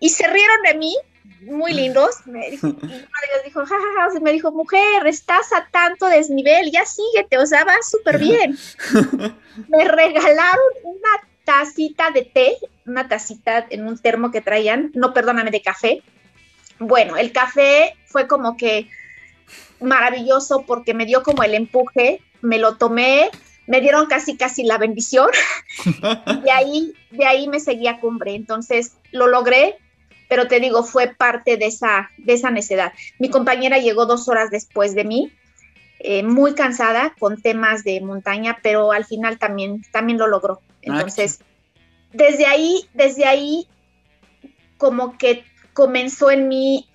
[0.00, 0.96] Y se rieron de mí
[1.42, 2.26] muy lindos.
[2.26, 6.70] Me dijo, y uno de ellos dijo, jajaja, me dijo, mujer, estás a tanto desnivel,
[6.70, 8.56] ya síguete, o sea, va súper bien.
[9.68, 11.10] me regalaron una
[11.44, 12.56] tacita de té,
[12.86, 16.02] una tacita en un termo que traían, no, perdóname, de café.
[16.78, 18.88] Bueno, el café fue como que
[19.80, 23.30] maravilloso porque me dio como el empuje, me lo tomé,
[23.66, 25.28] me dieron casi casi la bendición
[26.44, 28.34] y ahí, de ahí me seguía cumbre.
[28.34, 29.78] Entonces lo logré,
[30.34, 32.92] pero te digo, fue parte de esa, de esa necedad.
[33.20, 35.32] Mi compañera llegó dos horas después de mí,
[36.00, 40.60] eh, muy cansada con temas de montaña, pero al final también, también lo logró.
[40.60, 41.38] Ah, Entonces,
[42.12, 43.68] desde ahí, desde ahí,
[44.76, 46.88] como que comenzó en mí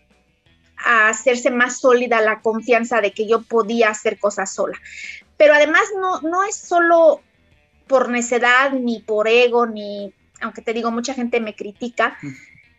[0.75, 4.77] a hacerse más sólida la confianza de que yo podía hacer cosas sola.
[5.37, 7.21] Pero además no, no es solo
[7.87, 12.17] por necedad, ni por ego, ni, aunque te digo, mucha gente me critica,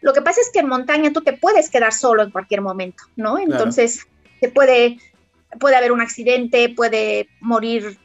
[0.00, 3.04] lo que pasa es que en montaña tú te puedes quedar solo en cualquier momento,
[3.16, 3.38] ¿no?
[3.38, 4.06] Entonces,
[4.40, 4.98] se puede,
[5.58, 7.98] puede haber un accidente, puede morir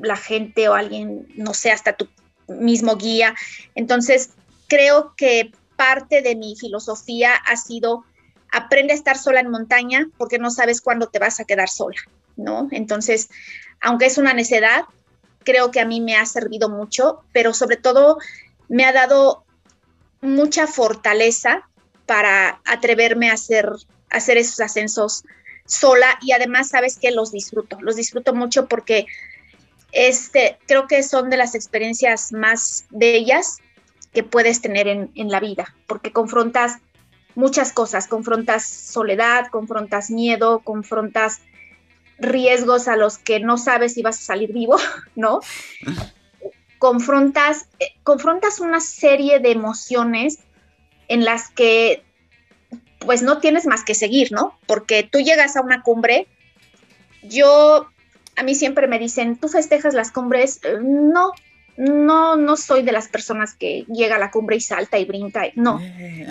[0.00, 2.08] la gente o alguien, no sé, hasta tu
[2.48, 3.34] mismo guía.
[3.74, 4.30] Entonces,
[4.68, 8.04] creo que parte de mi filosofía ha sido
[8.52, 11.98] aprende a estar sola en montaña porque no sabes cuándo te vas a quedar sola,
[12.36, 12.68] ¿no?
[12.72, 13.30] Entonces,
[13.80, 14.84] aunque es una necedad,
[15.44, 18.18] creo que a mí me ha servido mucho, pero sobre todo
[18.68, 19.44] me ha dado
[20.20, 21.68] mucha fortaleza
[22.06, 23.70] para atreverme a hacer,
[24.10, 25.24] hacer esos ascensos
[25.66, 29.06] sola y además sabes que los disfruto, los disfruto mucho porque
[29.92, 33.58] este, creo que son de las experiencias más bellas
[34.12, 36.78] que puedes tener en, en, la vida, porque confrontas
[37.36, 41.40] muchas cosas, confrontas soledad, confrontas miedo, confrontas
[42.18, 44.76] riesgos a los que no sabes si vas a salir vivo,
[45.14, 45.40] ¿no?
[46.80, 50.38] Confrontas, eh, confrontas una serie de emociones
[51.08, 52.02] en las que
[53.00, 54.58] pues no tienes más que seguir, ¿no?
[54.66, 56.26] Porque tú llegas a una cumbre,
[57.22, 57.86] yo,
[58.34, 60.60] a mí siempre me dicen, ¿tú festejas las cumbres?
[60.64, 61.32] Eh, no,
[61.76, 65.42] no, no soy de las personas que llega a la cumbre y salta y brinca,
[65.56, 65.80] no.
[65.82, 66.26] Eh,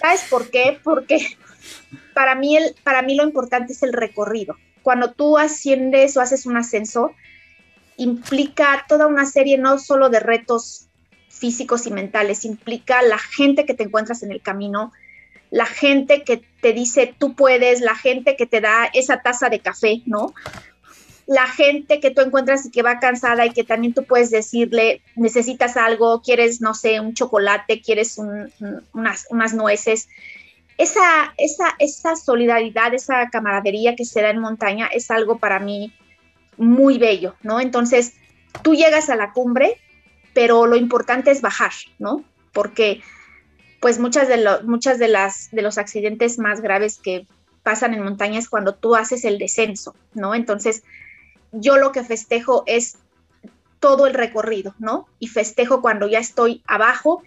[0.00, 0.80] ¿Sabes por qué?
[0.82, 1.36] Porque
[2.14, 4.56] para mí, el, para mí lo importante es el recorrido.
[4.80, 7.12] Cuando tú asciendes o haces un ascenso,
[8.00, 10.88] implica toda una serie no solo de retos
[11.28, 14.90] físicos y mentales, implica la gente que te encuentras en el camino,
[15.50, 19.60] la gente que te dice tú puedes, la gente que te da esa taza de
[19.60, 20.32] café, ¿no?
[21.26, 25.02] La gente que tú encuentras y que va cansada y que también tú puedes decirle,
[25.14, 30.08] necesitas algo, quieres, no sé, un chocolate, quieres unas, unas nueces.
[30.78, 35.92] Esa, esa, esa solidaridad, esa camaradería que se da en montaña es algo para mí
[36.60, 37.58] muy bello, ¿no?
[37.58, 38.12] Entonces,
[38.62, 39.78] tú llegas a la cumbre,
[40.34, 42.22] pero lo importante es bajar, ¿no?
[42.52, 43.02] Porque
[43.80, 44.36] pues muchas de,
[45.08, 47.26] las, de los accidentes más graves que
[47.62, 50.34] pasan en montañas cuando tú haces el descenso, ¿no?
[50.34, 50.82] Entonces,
[51.52, 52.98] yo lo que festejo es
[53.80, 55.08] todo el recorrido, ¿no?
[55.18, 57.22] Y festejo cuando ya estoy abajo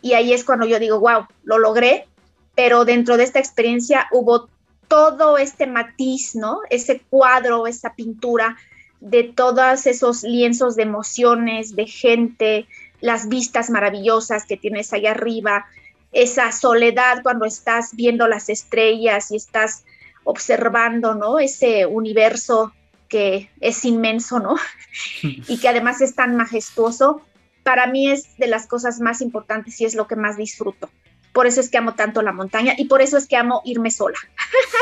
[0.00, 2.06] y ahí es cuando yo digo, wow, lo logré,
[2.54, 4.48] pero dentro de esta experiencia hubo
[4.86, 6.60] todo este matiz, ¿no?
[6.70, 8.56] Ese cuadro, esa pintura
[9.00, 12.66] de todos esos lienzos de emociones, de gente,
[13.00, 15.66] las vistas maravillosas que tienes allá arriba,
[16.12, 19.84] esa soledad cuando estás viendo las estrellas y estás
[20.24, 21.38] observando, ¿no?
[21.38, 22.72] Ese universo
[23.08, 24.56] que es inmenso, ¿no?
[25.22, 27.22] y que además es tan majestuoso,
[27.62, 30.90] para mí es de las cosas más importantes y es lo que más disfruto.
[31.38, 33.92] Por eso es que amo tanto la montaña y por eso es que amo irme
[33.92, 34.18] sola.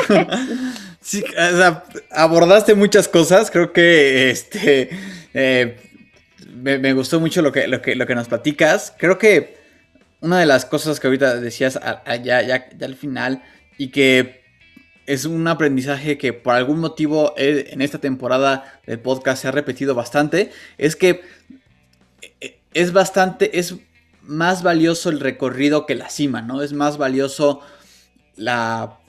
[1.01, 4.89] sí, o sea, abordaste muchas cosas, creo que este,
[5.35, 5.77] eh,
[6.55, 8.91] me, gustó mucho lo que, lo, que, lo que nos platicas.
[8.97, 9.55] Creo que
[10.21, 11.79] una de las cosas que ahorita decías
[12.23, 13.43] ya, ya, ya al final
[13.77, 14.41] y que
[15.05, 19.51] es un aprendizaje que por algún motivo eh, en esta temporada del podcast se ha
[19.51, 21.21] repetido bastante, es que
[22.41, 23.75] eh, es bastante, es
[24.27, 26.61] más valioso el recorrido que la cima, ¿no?
[26.61, 27.61] Es más valioso
[28.35, 28.99] la,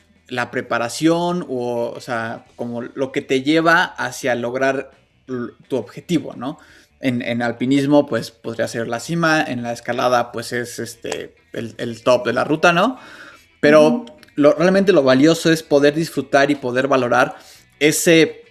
[0.50, 4.92] preparación o, o sea, como lo que te lleva hacia lograr
[5.68, 6.58] tu objetivo, ¿no?
[7.00, 12.26] En, alpinismo, pues podría ser la cima, en la escalada, pues es este, el, top
[12.26, 12.98] de la ruta, ¿no?
[13.60, 14.04] Pero
[14.36, 17.36] realmente lo valioso es poder disfrutar y poder valorar
[17.78, 18.42] ese,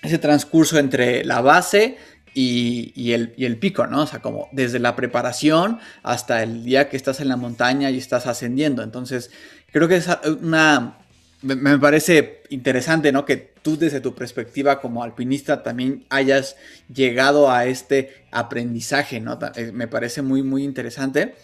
[0.00, 1.98] ese transcurso entre la base
[2.34, 4.02] y, el, y, el, pico, ¿no?
[4.02, 7.98] O sea, como desde la preparación hasta el día que estás en la montaña y
[7.98, 8.82] estás ascendiendo.
[8.82, 9.30] Entonces,
[9.70, 10.08] creo que es
[10.40, 10.98] una,
[11.42, 13.24] me, parece interesante, ¿no?
[13.24, 16.56] Que tú desde tu perspectiva como alpinista también hayas
[16.92, 19.38] llegado a este aprendizaje, ¿no?
[19.56, 21.34] Eh, me parece muy, muy interesante.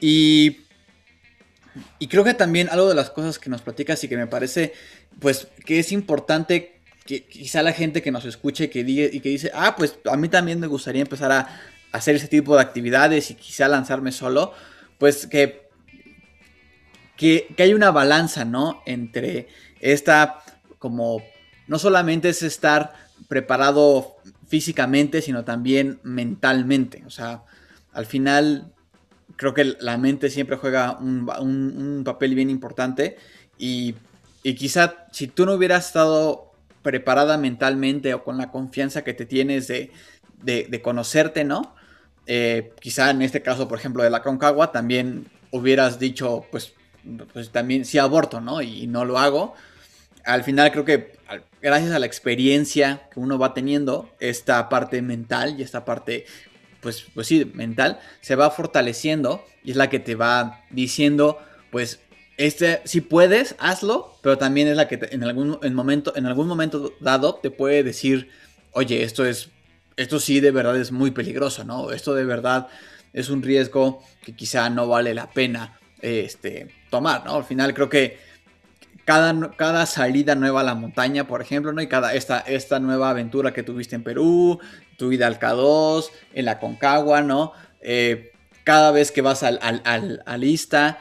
[0.00, 0.58] Y,
[1.98, 4.72] y creo que también algo de las cosas que nos platicas y que me parece,
[5.20, 6.77] pues, que es importante
[7.08, 10.16] que quizá la gente que nos escuche que diga, y que dice, ah, pues a
[10.18, 11.48] mí también me gustaría empezar a
[11.90, 14.52] hacer ese tipo de actividades y quizá lanzarme solo,
[14.98, 15.68] pues que
[17.18, 18.80] que, hay una balanza, ¿no?
[18.86, 19.48] Entre
[19.80, 20.38] esta,
[20.78, 21.22] como,
[21.66, 22.94] no solamente es estar
[23.26, 24.16] preparado
[24.46, 27.02] físicamente, sino también mentalmente.
[27.06, 27.42] O sea,
[27.92, 28.72] al final
[29.36, 33.18] creo que la mente siempre juega un, papel bien importante
[33.58, 33.96] y,
[34.42, 36.47] quizá si tú no hubieras estado
[36.88, 41.74] preparada mentalmente o con la confianza que te tienes de, conocerte, ¿no?
[42.26, 46.72] Eh, quizá en este caso, por ejemplo, de la Concagua, también hubieras dicho, pues
[47.34, 48.62] pues también sí aborto, ¿no?
[48.62, 49.54] Y, no lo hago.
[50.24, 51.12] Al final creo que
[51.60, 56.24] gracias a la experiencia que uno va teniendo, esta parte mental y esta parte,
[56.80, 61.38] pues, pues sí, mental, se va fortaleciendo y es la que te va diciendo,
[61.70, 62.00] pues,
[62.38, 66.94] este, si puedes, hazlo, pero también es la que en, algún, momento, en algún momento
[67.00, 68.30] dado te puede decir,
[68.72, 69.50] oye, esto es,
[69.96, 71.90] esto sí de verdad es muy peligroso, ¿no?
[71.90, 72.68] Esto de verdad
[73.12, 77.34] es un riesgo que quizá no vale la pena este, tomar, ¿no?
[77.34, 78.18] Al final creo que
[79.04, 81.82] cada, cada salida nueva a la montaña, por ejemplo, ¿no?
[81.82, 84.60] Y cada esta, esta nueva aventura que tuviste en Perú,
[84.96, 87.52] tu vida al K2, en la Concagua, ¿no?
[87.80, 88.32] Eh,
[88.64, 91.00] cada vez que vas al, al, Ista,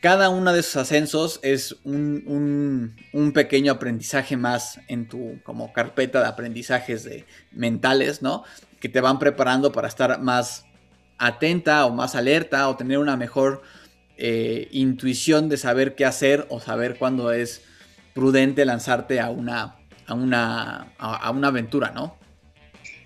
[0.00, 2.94] cada uno de esos ascensos es un,
[3.34, 8.44] pequeño aprendizaje más en tu como carpeta de aprendizajes de, mentales, ¿no?
[8.80, 10.66] Que te van preparando para estar más
[11.18, 13.62] atenta o más alerta o tener una mejor
[14.18, 17.62] eh, intuición de saber qué hacer o saber cuándo es
[18.14, 22.16] prudente lanzarte a una, a una, a, una aventura, ¿no?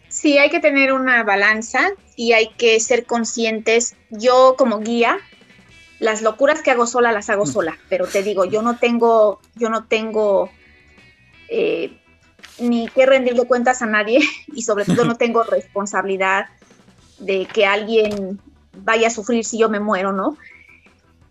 [0.08, 3.96] Sí, hay que tener una balanza y hay que ser conscientes.
[4.10, 5.18] Yo como guía,
[6.00, 7.52] las locuras que hago sola las hago mm.
[7.52, 10.50] sola, pero te digo, yo no tengo, yo no tengo
[11.48, 11.96] eh,
[12.58, 16.46] ni que rendirle cuentas a nadie y sobre todo no tengo responsabilidad
[17.18, 18.40] de que alguien
[18.72, 20.36] vaya a sufrir si yo me muero, ¿no?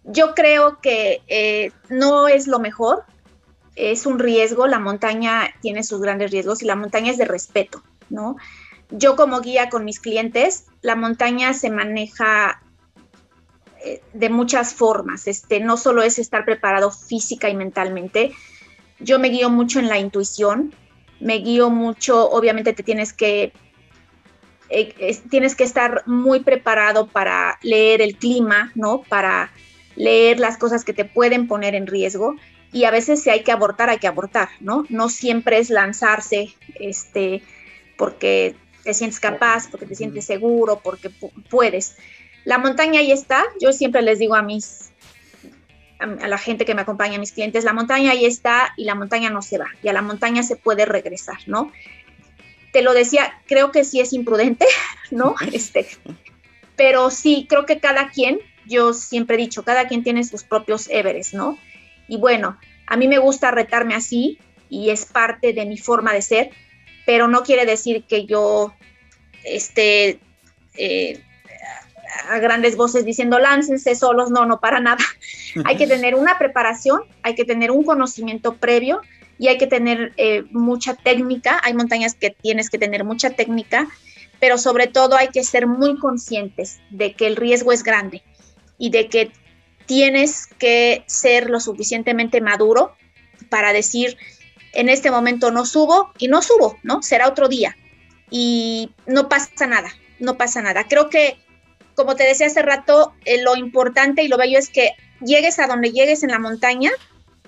[0.04, 3.04] Yo creo que eh, no es lo mejor,
[3.76, 7.82] es un riesgo, la montaña tiene sus grandes riesgos y la montaña es de respeto,
[8.10, 8.38] ¿no?
[8.92, 12.62] Yo como guía con mis clientes, la montaña se maneja
[14.14, 18.32] de muchas formas, este, no solo es estar preparado física y mentalmente,
[19.00, 20.74] yo me guío mucho en la intuición,
[21.20, 23.54] me guío mucho, obviamente te tienes que
[24.70, 29.02] eh, tienes que estar muy preparado para leer el clima, ¿no?
[29.02, 29.52] Para
[29.96, 32.36] leer las cosas que te pueden poner en riesgo
[32.72, 34.86] y a veces si hay que abortar, hay que abortar, ¿no?
[34.90, 37.42] No siempre es lanzarse este,
[37.98, 41.10] porque te sientes capaz, porque te sientes seguro, porque
[41.50, 41.96] puedes.
[42.50, 43.44] La montaña ahí está.
[43.62, 44.90] Yo siempre les digo a mis
[46.00, 48.96] a, la gente que me acompaña, a mis clientes, la montaña ahí está y la
[48.96, 51.72] montaña no se va, y a la montaña se puede regresar, ¿no?
[52.74, 54.66] Te lo decía, creo que sí es imprudente,
[55.12, 55.36] ¿no?
[55.54, 55.86] Este,
[56.76, 60.90] pero sí, creo que cada quien, yo siempre he dicho, cada quien tiene sus propios
[60.90, 61.56] Everest, ¿no?
[62.08, 64.40] Y bueno, a mí me gusta retarme así
[64.72, 66.50] y es parte de mi forma de ser,
[67.06, 68.74] pero no quiere decir que yo
[69.44, 70.20] esté
[70.74, 71.24] eh,
[72.30, 75.04] a grandes voces diciendo láncense solos, no, no para nada.
[75.66, 79.02] hay que tener una preparación, hay que tener un conocimiento previo
[79.38, 81.62] y hay que tener eh, mucha técnica.
[81.64, 83.88] Hay montañas que tienes que tener mucha técnica,
[84.40, 88.24] pero sobre todo hay que ser muy conscientes de que el riesgo es grande
[88.78, 89.32] y de que
[89.86, 92.94] tienes que ser lo suficientemente maduro
[93.50, 94.18] para decir,
[94.74, 97.02] en este momento no subo y no subo, ¿no?
[97.02, 97.76] Será otro día
[98.30, 99.90] y no pasa nada,
[100.20, 100.86] no pasa nada.
[100.88, 101.38] Creo que
[102.00, 105.68] como te decía hace rato, eh, lo importante y lo bello es que llegues a
[105.68, 106.92] donde llegues en la montaña,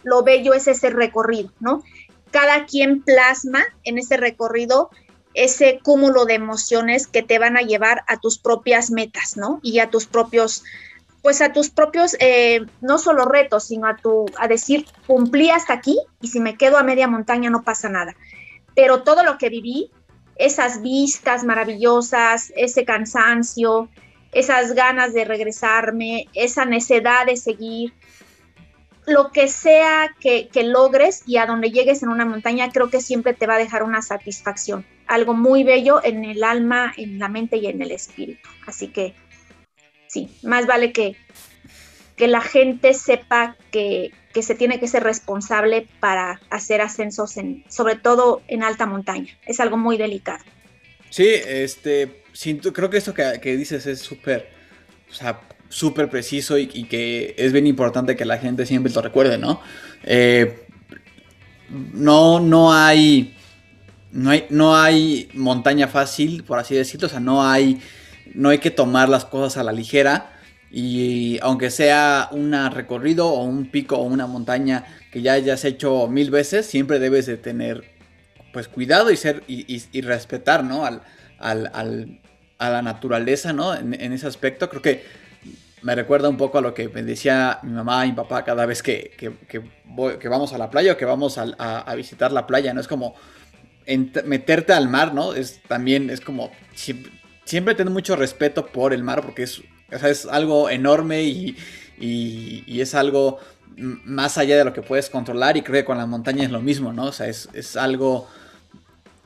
[0.04, 1.84] lo bello es ese recorrido, ¿no?
[2.32, 4.90] Cada quien plasma en ese recorrido
[5.34, 9.62] ese cúmulo de emociones que te van a llevar a tus propias metas, ¿no?
[9.64, 10.66] Y a tus propios,
[11.22, 15.72] pues a tus propios, eh, no solo retos, sino a tu, a decir, cumplí hasta
[15.76, 18.18] aquí y si me quedo a media montaña no pasa nada.
[18.76, 19.92] Pero todo lo que viví,
[20.36, 23.88] esas vistas maravillosas, ese cansancio,
[24.32, 27.94] esas ganas de regresarme, esa necesidad de seguir,
[29.06, 33.34] lo que sea que, logres y a donde llegues en una montaña, creo que siempre
[33.34, 37.58] te va a dejar una satisfacción, algo muy bello en el alma, en la mente
[37.58, 38.48] y en el espíritu.
[38.66, 39.14] Así que
[40.08, 41.16] sí, más vale que,
[42.16, 47.66] que la gente sepa que, que se tiene que ser responsable para hacer ascensos, en,
[47.70, 49.38] sobre todo en alta montaña.
[49.46, 50.44] Es algo muy delicado.
[51.10, 52.21] Sí, este,
[52.74, 54.50] creo que esto que, dices es súper,
[55.10, 59.38] o sea, súper preciso y, que es bien importante que la gente siempre lo recuerde,
[59.38, 59.62] ¿no?
[60.04, 60.66] Eh,
[61.70, 63.36] no, no hay,
[64.12, 67.82] no hay, no hay montaña fácil, por así decirlo, o sea, no hay,
[68.34, 70.38] no hay que tomar las cosas a la ligera
[70.72, 76.08] y aunque sea un recorrido o un pico o una montaña que ya hayas hecho
[76.08, 77.84] mil veces, siempre debes de tener
[78.54, 80.86] pues cuidado y ser y, respetar, ¿no?
[80.86, 82.21] Al,
[82.62, 83.74] a la naturaleza, ¿no?
[83.74, 85.04] En, ese aspecto, creo que
[85.82, 88.68] me recuerda un poco a lo que me decía mi mamá y mi papá cada
[88.68, 92.80] vez que, que, vamos a la playa o que vamos a, visitar la playa, ¿no?
[92.80, 93.16] Es como
[94.26, 95.34] meterte al mar, ¿no?
[95.34, 96.52] Es también, es como,
[97.46, 101.58] siempre, tener mucho respeto por el mar porque es, es algo enorme y,
[102.00, 103.40] y, es algo
[103.76, 106.62] más allá de lo que puedes controlar y creo que con la montaña es lo
[106.62, 107.06] mismo, ¿no?
[107.06, 108.28] O sea, es, es algo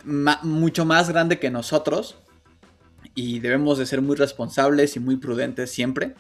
[0.06, 2.16] mucho más grande que nosotros
[3.16, 6.14] y debemos de ser muy responsables y muy prudentes siempre.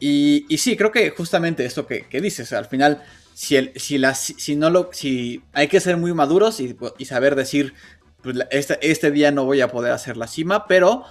[0.00, 3.02] Y, y sí, creo que justamente esto que, dices, al final,
[3.34, 7.74] si, el, si, si no lo, si hay que ser muy maduros y, saber decir,
[8.22, 11.04] pues este, este, día no voy a poder hacer la cima, pero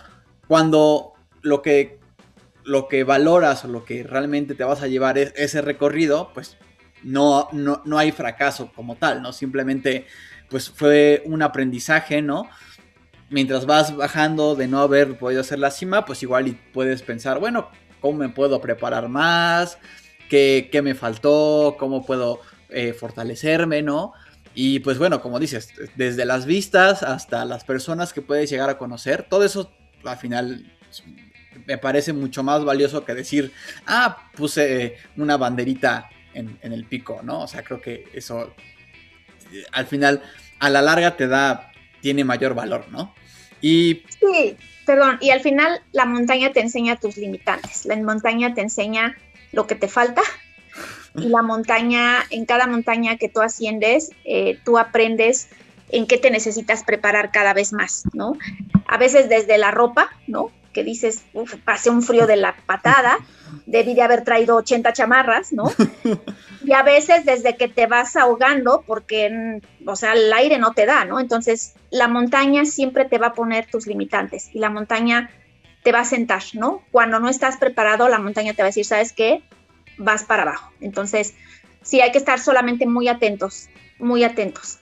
[0.48, 2.00] cuando lo que,
[2.64, 6.58] lo que valoras o lo que realmente te vas a llevar es ese recorrido, pues
[7.04, 9.32] no, no, no hay fracaso como tal, ¿no?
[9.32, 10.06] Simplemente
[10.50, 12.50] pues fue un aprendizaje, ¿no?
[13.30, 17.70] Mientras vas bajando de no haber podido hacer la cima, pues igual puedes pensar, bueno,
[18.00, 19.78] ¿cómo me puedo preparar más?
[20.30, 21.76] ¿Qué, me faltó?
[21.78, 24.14] ¿Cómo puedo eh, fortalecerme, ¿no?
[24.54, 28.78] Y pues bueno, como dices, desde las vistas hasta las personas que puedes llegar a
[28.78, 29.72] conocer, todo eso
[30.04, 30.72] al final
[31.66, 33.52] me parece mucho más valioso que decir,
[33.86, 37.42] ah, puse una banderita en, en el pico, ¿no?
[37.42, 38.54] O sea, creo que eso
[39.72, 40.22] al final,
[40.60, 41.72] a la larga te da,
[42.08, 43.14] tiene mayor valor, ¿no?
[43.60, 44.04] Y...
[44.22, 44.56] Sí,
[44.86, 49.18] perdón, y al final la montaña te enseña tus limitantes, la montaña te enseña
[49.52, 50.22] lo que te falta
[51.16, 55.50] y la montaña, en cada montaña que tú asciendes, eh, tú aprendes
[55.90, 58.38] en qué te necesitas preparar cada vez más, ¿no?
[58.88, 60.50] A veces desde la ropa, ¿no?
[60.72, 63.18] Que dices, uff, pasé un frío de la patada,
[63.66, 65.66] debí de haber traído 80 chamarras, ¿no?
[66.64, 70.86] Y a veces desde que te vas ahogando, porque, o sea, el aire no te
[70.86, 71.20] da, ¿no?
[71.20, 75.30] Entonces, la montaña siempre te va a poner tus limitantes y la montaña
[75.84, 76.84] te va a sentar, ¿no?
[76.92, 79.44] Cuando no estás preparado, la montaña te va a decir, ¿sabes qué?
[79.98, 80.72] Vas para abajo.
[80.82, 81.34] Entonces,
[81.82, 84.80] sí, hay que estar solamente muy atentos, muy atentos.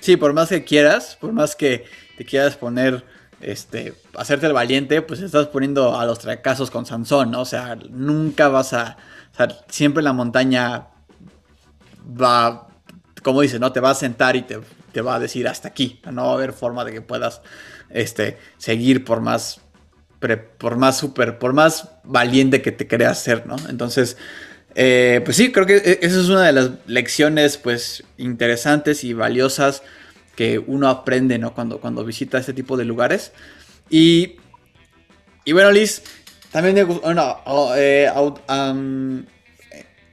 [0.00, 1.84] Sí, por más que quieras, por más que
[2.16, 3.04] te quieras poner,
[3.40, 7.42] este, hacerte el valiente, pues estás poniendo a los fracasos con Sansón, ¿no?
[7.42, 8.96] O sea, nunca vas a
[9.68, 10.88] siempre la montaña
[12.20, 12.68] va,
[13.22, 13.72] como dice, ¿no?
[13.72, 16.00] Te va a sentar y te, va a decir hasta aquí.
[16.10, 17.42] No va a haber forma de que puedas
[17.90, 19.60] este, seguir por más
[20.58, 23.56] por más super, por más valiente que te creas ser, ¿no?
[23.70, 24.18] Entonces,
[24.74, 29.14] eh, pues sí, creo que e, esa es una de las lecciones, pues, interesantes y
[29.14, 29.82] valiosas
[30.40, 31.52] que uno aprende, ¿no?
[31.52, 33.32] Cuando, cuando visita este tipo de lugares.
[33.90, 34.36] Y,
[35.44, 36.02] y bueno, Liz,
[36.50, 37.36] también bueno,
[37.76, 38.10] eh,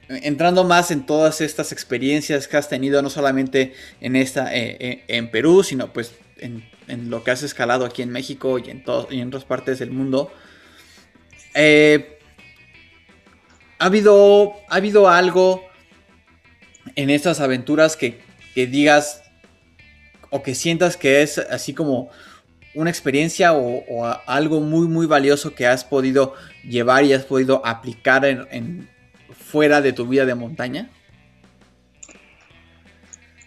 [0.08, 5.30] entrando más en todas estas experiencias que has tenido, no solamente en esta, eh, en
[5.30, 9.20] Perú, sino pues en en lo que has escalado aquí en México y en, y
[9.20, 10.32] en otras partes del mundo.
[11.54, 12.18] Eh,
[13.78, 15.62] ¿ha, habido, ¿Ha habido algo
[16.96, 19.22] en estas aventuras que, digas
[20.30, 22.10] o que sientas que es así como
[22.74, 28.24] una experiencia o, algo muy muy valioso que has podido llevar y has podido aplicar
[28.24, 28.88] en,
[29.48, 30.90] fuera de tu vida de montaña?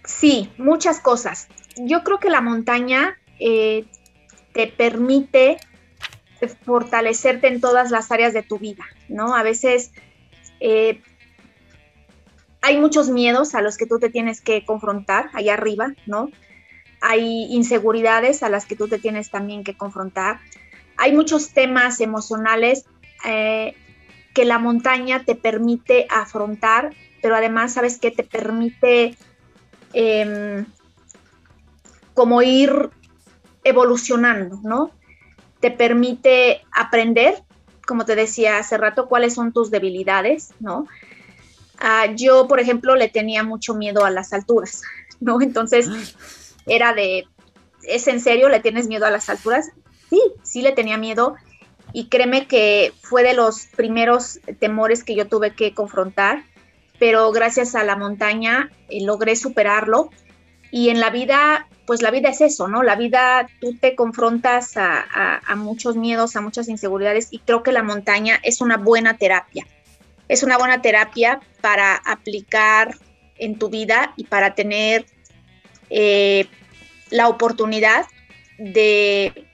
[0.04, 1.48] Sí, muchas cosas.
[1.78, 3.86] Yo creo que la montaña eh,
[4.54, 5.58] te permite
[6.66, 9.36] fortalecerte en todas las áreas de tu vida, ¿no?
[9.36, 9.92] A veces
[10.60, 11.02] eh,
[12.62, 16.30] hay muchos miedos a los que tú te tienes que confrontar allá arriba, ¿no?
[17.02, 20.40] Hay inseguridades a las que tú te tienes también que confrontar.
[20.98, 22.86] Hay muchos temas emocionales
[23.26, 23.76] eh,
[24.34, 28.12] que la montaña te permite afrontar, pero además, ¿sabes qué?
[28.12, 29.18] Te permite
[29.94, 30.66] em,
[32.14, 32.90] como ir
[33.64, 34.92] evolucionando, ¿no?
[35.60, 37.44] Te permite aprender,
[37.86, 40.88] como te decía hace rato, cuáles son tus debilidades, ¿no?
[41.80, 44.84] Ah, yo, por ejemplo, le tenía mucho miedo a las alturas,
[45.20, 45.42] ¿no?
[45.42, 45.90] Entonces,
[46.68, 47.28] era de,
[47.84, 48.50] ¿es en serio?
[48.50, 49.72] ¿Le tienes miedo a las alturas?
[50.10, 51.36] Sí, sí le tenía miedo
[51.94, 56.44] y créeme que fue de los primeros temores que yo tuve que confrontar,
[57.00, 60.10] pero gracias a la montaña eh, logré superarlo
[60.72, 62.84] y en la vida pues la vida es eso, ¿no?
[62.84, 67.84] La vida, tú te confrontas a, muchos miedos, a muchas inseguridades y creo que la
[67.84, 69.68] montaña es una buena terapia.
[70.30, 72.96] Es una buena terapia para aplicar
[73.36, 75.06] en tu vida y para tener
[75.92, 76.48] eh,
[77.10, 78.06] la oportunidad
[78.58, 79.46] de,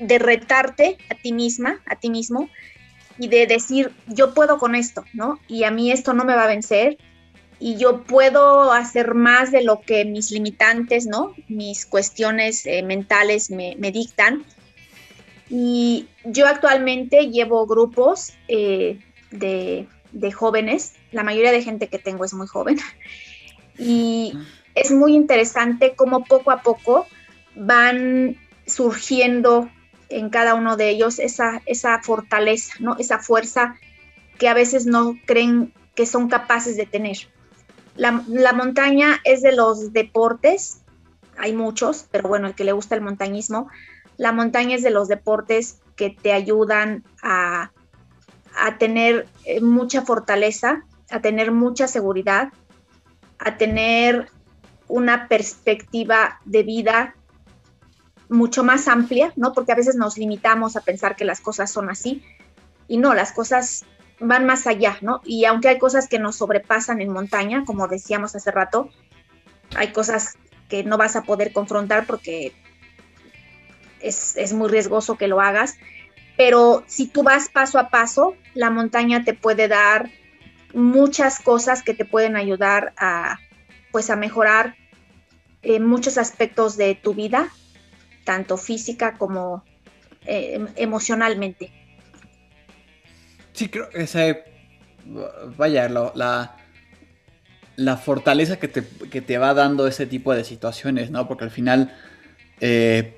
[0.00, 2.50] de retarte a ti misma, a ti mismo,
[3.18, 5.38] y de decir, yo puedo con esto, ¿no?
[5.48, 6.98] Y a mí esto no me va a vencer,
[7.60, 11.34] y yo puedo hacer más de lo que mis limitantes, ¿no?
[11.48, 14.44] Mis cuestiones eh, mentales me, dictan.
[15.50, 19.00] Y yo actualmente llevo grupos eh,
[19.30, 22.78] de, de, jóvenes, la mayoría de gente que tengo es muy joven,
[23.78, 24.34] y
[24.80, 27.06] es muy interesante cómo poco a poco
[27.54, 29.68] van surgiendo
[30.08, 32.96] en cada uno de ellos esa, esa fortaleza, ¿no?
[32.98, 33.76] Esa fuerza
[34.38, 37.16] que a veces no creen que son capaces de tener.
[37.96, 40.82] La, montaña es de los deportes,
[41.36, 43.68] hay muchos, pero bueno, el que le gusta el montañismo,
[44.16, 47.72] la montaña es de los deportes que te ayudan a,
[48.78, 52.52] tener eh, mucha fortaleza, a tener mucha seguridad,
[53.40, 54.30] a tener
[54.88, 57.14] una perspectiva de vida
[58.28, 59.52] mucho más amplia, ¿no?
[59.52, 62.22] Porque a veces nos limitamos a pensar que las cosas son así
[62.86, 63.84] y no, las cosas
[64.20, 65.20] van más allá, ¿no?
[65.24, 68.90] Y aunque hay cosas que nos sobrepasan en montaña, como decíamos hace rato,
[69.76, 70.36] hay cosas
[70.68, 72.52] que no vas a poder confrontar porque
[74.00, 75.76] es, muy riesgoso que lo hagas,
[76.36, 80.10] pero si tú vas paso a paso, la montaña te puede dar
[80.74, 83.38] muchas cosas que te pueden ayudar a,
[83.90, 84.76] pues, a mejorar
[85.62, 87.48] eh, muchos aspectos de tu vida,
[88.24, 89.64] tanto física como
[90.26, 91.72] eh, emocionalmente.
[93.52, 94.44] Sí, creo que ese.
[95.56, 96.56] Vaya, la,
[97.76, 101.26] la fortaleza que te, te, va dando ese tipo de situaciones, ¿no?
[101.26, 101.94] Porque al final.
[102.60, 103.14] Eh,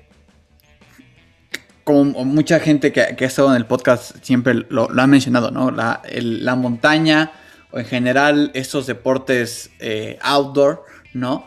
[1.83, 5.71] como mucha gente que, ha estado en el podcast siempre lo, ha mencionado, ¿no?
[5.71, 7.31] La, la, montaña
[7.71, 11.45] o en general estos deportes eh, outdoor, ¿no?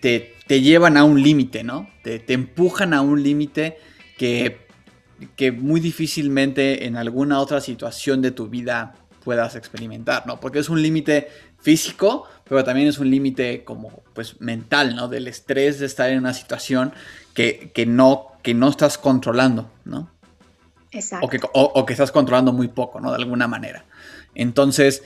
[0.00, 1.88] Te, llevan a un límite, ¿no?
[2.02, 3.78] Te, te, empujan a un límite
[4.16, 4.66] que
[5.36, 10.38] que muy difícilmente en alguna otra situación de tu vida puedas experimentar, ¿no?
[10.38, 11.28] Porque es un límite
[11.58, 15.08] físico, pero también es un límite como, pues, mental, ¿no?
[15.08, 16.92] Del estrés de estar en una situación
[17.34, 20.10] que, no, que no estás controlando, ¿no?
[20.92, 21.26] Exacto.
[21.52, 23.10] O que, estás controlando muy poco, ¿no?
[23.10, 23.84] De alguna manera.
[24.34, 25.02] Entonces,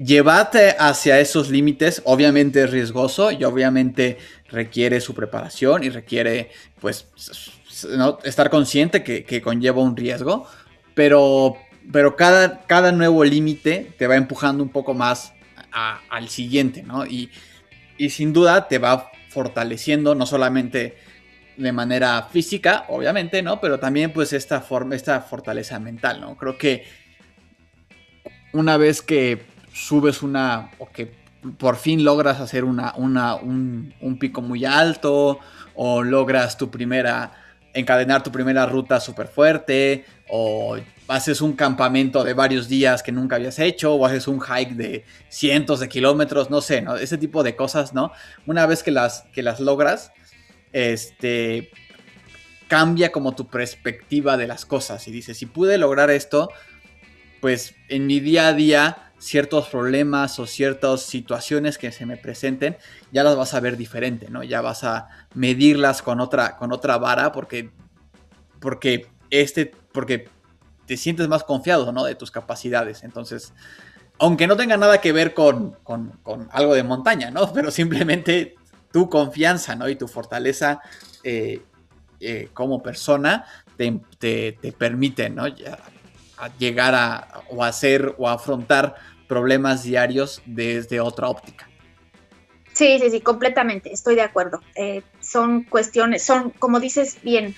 [0.00, 7.06] llevarte hacia esos límites obviamente es riesgoso y obviamente requiere su preparación y requiere, pues,
[8.24, 10.46] estar consciente que, conlleva un riesgo,
[10.94, 11.56] pero,
[11.92, 15.32] pero cada, cada nuevo límite te va empujando un poco más
[15.72, 17.06] al siguiente, ¿no?
[17.06, 17.30] Y,
[18.08, 20.96] sin duda te va fortaleciendo no solamente
[21.58, 23.60] de manera física, obviamente, ¿no?
[23.60, 26.36] Pero también pues esta, forma, esta fortaleza mental, ¿no?
[26.38, 26.84] Creo que
[28.52, 31.12] una vez que subes una, o que
[31.58, 35.38] por fin logras hacer una, una un, un, pico muy alto,
[35.74, 37.32] o logras tu primera,
[37.72, 40.76] encadenar tu primera ruta súper fuerte, o
[41.08, 45.04] haces un campamento de varios días que nunca habías hecho, o haces un hike de
[45.28, 46.96] cientos de kilómetros, no sé, ¿no?
[46.96, 48.12] Ese tipo de cosas, ¿no?
[48.46, 50.12] Una vez que las, que las logras,
[50.72, 51.70] este,
[52.68, 56.50] cambia como tu perspectiva de las cosas y dices, si pude lograr esto,
[57.40, 62.76] pues en mi día a día ciertos problemas o ciertas situaciones que se me presenten,
[63.12, 64.42] ya las vas a ver diferente, ¿no?
[64.42, 67.70] Ya vas a medirlas con otra, con otra vara porque,
[68.60, 70.28] porque, este, porque
[70.86, 72.04] te sientes más confiado, ¿no?
[72.04, 73.04] De tus capacidades.
[73.04, 73.52] Entonces,
[74.18, 77.52] aunque no tenga nada que ver con, con, con algo de montaña, ¿no?
[77.54, 78.56] Pero simplemente
[78.90, 79.88] tu confianza, ¿no?
[79.88, 80.80] Y tu fortaleza
[81.22, 81.62] eh,
[82.20, 83.44] eh, como persona
[83.76, 85.44] te, te, permite, ¿no?
[86.58, 88.94] Llegar a o hacer o afrontar
[89.28, 91.68] problemas diarios desde otra óptica.
[92.72, 94.60] Sí, sí, sí, completamente, estoy de acuerdo.
[94.74, 97.54] Eh, son cuestiones, son, como dices bien,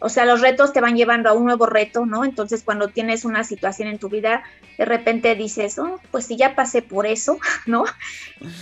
[0.00, 2.24] o sea, los retos te van llevando a un nuevo reto, ¿no?
[2.24, 4.42] Entonces, cuando tienes una situación en tu vida,
[4.78, 7.84] de repente dices, oh, pues si ya pasé por eso, ¿no?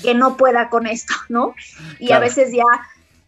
[0.03, 1.55] Que no pueda con esto, ¿no?
[2.01, 2.64] Y a veces ya,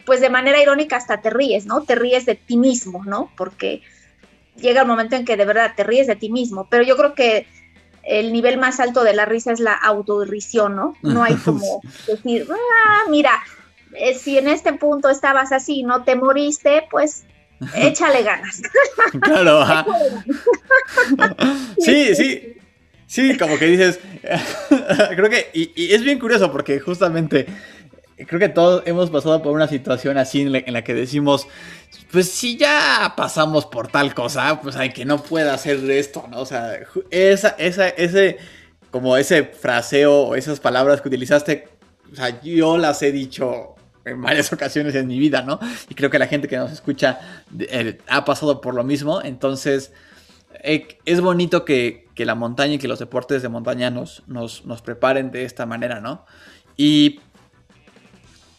[0.05, 1.82] pues de manera irónica hasta te ríes, ¿no?
[1.82, 3.30] Te ríes de ti mismo, ¿no?
[3.36, 3.82] Porque
[4.57, 7.14] llega el momento en que de verdad te ríes de ti mismo, pero yo creo
[7.14, 7.46] que
[8.03, 10.94] el nivel más alto de la risa es la autorrisión, ¿no?
[11.03, 13.32] No hay como decir, ah, mira,
[13.94, 17.24] eh, si en este punto estabas así, no te moriste, pues
[17.76, 18.62] échale ganas.
[19.22, 19.64] Claro,
[21.78, 22.57] sí, sí.
[23.07, 23.98] Sí, como que dices,
[25.16, 27.44] creo que, y, es bien curioso porque justamente
[28.26, 31.46] creo que todos hemos pasado por una situación así en la, que decimos,
[32.10, 36.40] pues si ya pasamos por tal cosa, pues hay que no pueda hacer esto, ¿no?
[36.40, 38.38] O sea, esa, esa, ese,
[38.90, 41.68] como ese fraseo o esas palabras que utilizaste,
[42.12, 45.58] o sea, yo las he dicho en varias ocasiones en mi vida, ¿no?
[45.88, 47.20] Y creo que la gente que nos escucha
[47.58, 49.22] eh, ha pasado por lo mismo.
[49.22, 49.92] Entonces,
[50.62, 55.30] eh, es bonito que, la montaña y que los deportes de montaña nos, nos, preparen
[55.30, 56.26] de esta manera, ¿no?
[56.76, 57.20] Y,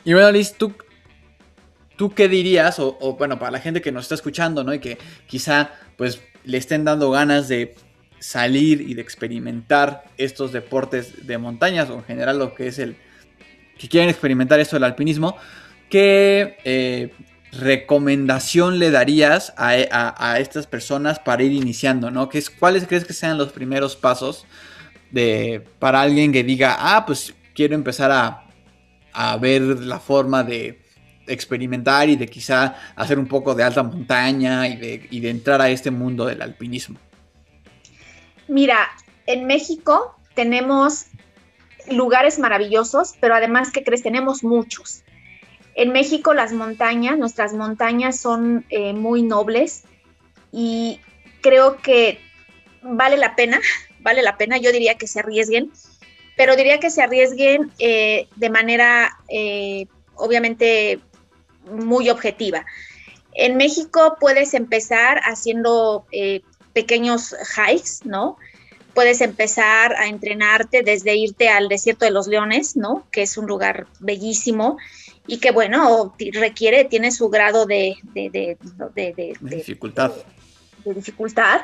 [0.03, 0.73] y bueno, Liz, ¿tú,
[1.95, 2.79] ¿tú qué dirías?
[2.79, 4.73] O, bueno, para la gente que nos está escuchando, ¿no?
[4.73, 4.97] Y que
[5.27, 7.75] quizá, pues, le estén dando ganas de
[8.19, 12.95] salir y de experimentar estos deportes de montañas o en general lo que es el,
[13.77, 15.37] que quieren experimentar esto del alpinismo,
[15.89, 17.13] ¿qué eh,
[17.51, 22.11] recomendación le darías a, estas personas para ir iniciando?
[22.11, 22.29] ¿no?
[22.59, 24.45] ¿Cuáles crees que sean los primeros pasos
[25.09, 28.50] de, para alguien que diga, ah, pues quiero empezar a,
[29.39, 30.81] ver la forma de
[31.27, 35.91] experimentar y de quizá hacer un poco de alta montaña y de, entrar a este
[35.91, 36.99] mundo del alpinismo?
[38.47, 38.89] Mira,
[39.27, 41.05] en México tenemos
[41.89, 44.03] lugares maravillosos, pero además, que crees?
[44.03, 45.03] Tenemos muchos.
[45.75, 49.83] En México las montañas, nuestras montañas son eh, muy nobles
[50.51, 50.99] y
[51.41, 52.19] creo que
[52.81, 53.59] vale la pena,
[53.99, 55.71] vale la pena, yo diría que se arriesguen,
[56.37, 60.99] pero diría que se arriesguen eh, de manera eh, obviamente
[61.71, 62.65] muy objetiva.
[63.33, 66.05] En México puedes empezar haciendo
[66.73, 68.37] pequeños hikes, ¿no?
[68.93, 73.07] puedes empezar a entrenarte desde irte al desierto de los leones, ¿no?
[73.11, 74.77] Que es un lugar bellísimo
[75.27, 80.11] y que, bueno, requiere, tiene su grado de, dificultad.
[80.83, 81.61] De, dificultad.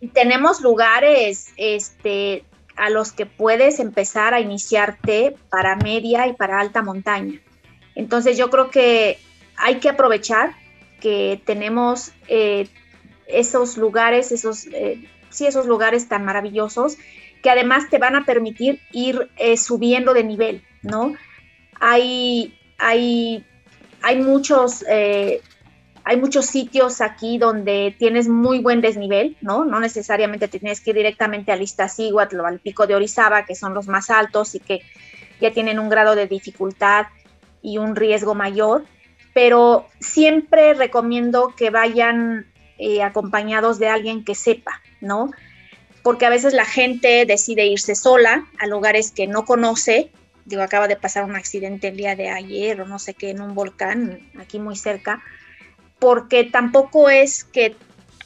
[0.00, 2.44] Y tenemos lugares este,
[2.80, 7.38] a los que puedes empezar a iniciarte para media y para alta montaña.
[7.94, 9.18] Entonces yo creo que
[9.56, 10.54] hay que aprovechar
[10.98, 12.68] que tenemos eh,
[13.26, 16.96] esos lugares, esos eh, sí, esos lugares tan maravillosos
[17.42, 21.14] que además te van a permitir ir eh, subiendo de nivel, ¿no?
[21.80, 23.44] Hay, hay,
[24.02, 24.84] hay muchos...
[26.10, 29.64] Hay muchos sitios aquí donde tienes muy buen desnivel, ¿no?
[29.64, 33.74] No necesariamente tienes que ir directamente al Iztaccíhuatl o al Pico de Orizaba, que son
[33.74, 34.80] los más altos y que
[35.40, 37.06] ya tienen un grado de dificultad
[37.62, 38.86] y un riesgo mayor,
[39.34, 45.30] pero siempre recomiendo que vayan eh, acompañados de alguien que sepa, ¿no?
[46.02, 50.10] Porque a veces la gente decide irse sola a lugares que no conoce.
[50.44, 53.40] Digo, acaba de pasar un accidente el día de ayer o no sé qué en
[53.40, 55.22] un volcán aquí muy cerca,
[56.00, 57.76] porque tampoco es que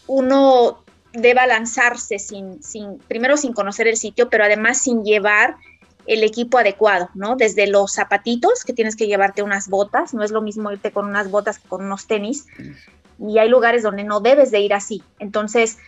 [0.06, 5.56] uno deba lanzarse sin, sin, primero sin conocer el sitio, pero además sin llevar
[6.06, 7.36] el equipo adecuado, ¿no?
[7.36, 11.06] Desde los zapatitos, que tienes que llevarte unas botas, no es lo mismo irte con
[11.06, 12.46] unas botas que con unos tenis,
[13.18, 15.02] y hay lugares donde no debes de ir así.
[15.18, 15.78] Entonces,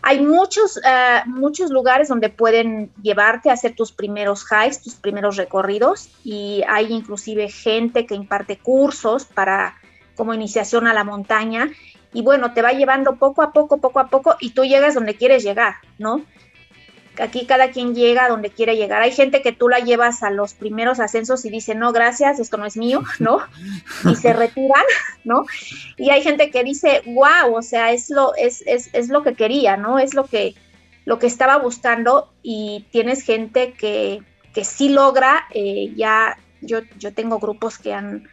[0.00, 5.36] hay muchos, eh, muchos lugares donde pueden llevarte a hacer tus primeros hikes, tus primeros
[5.36, 9.74] recorridos, y hay inclusive gente que imparte cursos para
[10.18, 11.70] como iniciación a la montaña,
[12.12, 15.14] y bueno, te va llevando poco a poco, poco a poco, y tú llegas donde
[15.14, 16.24] quieres llegar, ¿no?
[17.20, 19.02] Aquí cada quien llega donde quiere llegar.
[19.02, 22.56] Hay gente que tú la llevas a los primeros ascensos y dice, no, gracias, esto
[22.56, 23.40] no es mío, ¿no?
[24.04, 24.84] Y se retiran,
[25.24, 25.44] ¿no?
[25.96, 29.34] Y hay gente que dice, wow, o sea, es lo, es, es, es lo que
[29.34, 29.98] quería, ¿no?
[29.98, 30.54] Es lo que,
[31.04, 34.22] lo que estaba buscando y tienes gente que,
[34.54, 38.28] que sí logra, eh, ya yo, yo tengo grupos que han,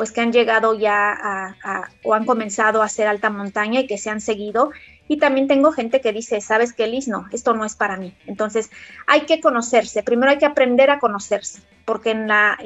[0.00, 3.98] pues que han llegado ya a, o han comenzado a hacer alta montaña y que
[3.98, 4.70] se han seguido
[5.08, 7.06] y también tengo gente que dice, ¿sabes qué, Liz?
[7.06, 8.14] No, esto no es para mí.
[8.26, 8.70] Entonces,
[9.06, 10.02] hay que conocerse.
[10.02, 12.58] Primero hay que aprender a conocerse, porque en la,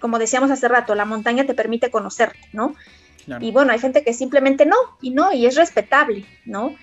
[0.00, 2.74] como decíamos hace rato, la montaña te permite conocerte, ¿no?
[3.40, 6.74] Y bueno, hay gente que simplemente no, y no, y es respetable, ¿no?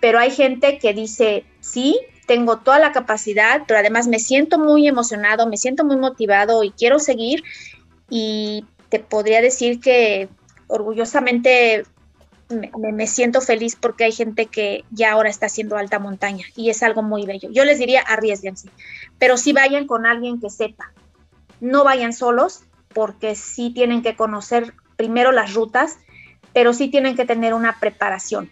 [0.00, 4.88] Pero hay gente que dice, sí, tengo toda la capacidad, pero además me siento muy
[4.88, 7.42] emocionado, me siento muy motivado y quiero seguir.
[8.08, 10.28] Y te podría decir que
[10.66, 11.84] orgullosamente
[12.92, 16.82] me, siento feliz porque hay gente que ya ahora está haciendo alta montaña y es
[16.82, 17.48] algo muy bello.
[17.52, 18.68] Yo les diría, arriesguense,
[19.18, 20.92] pero sí vayan con alguien que sepa.
[21.60, 25.98] No vayan solos porque sí tienen que conocer primero las rutas,
[26.52, 28.50] pero sí tienen que tener una preparación.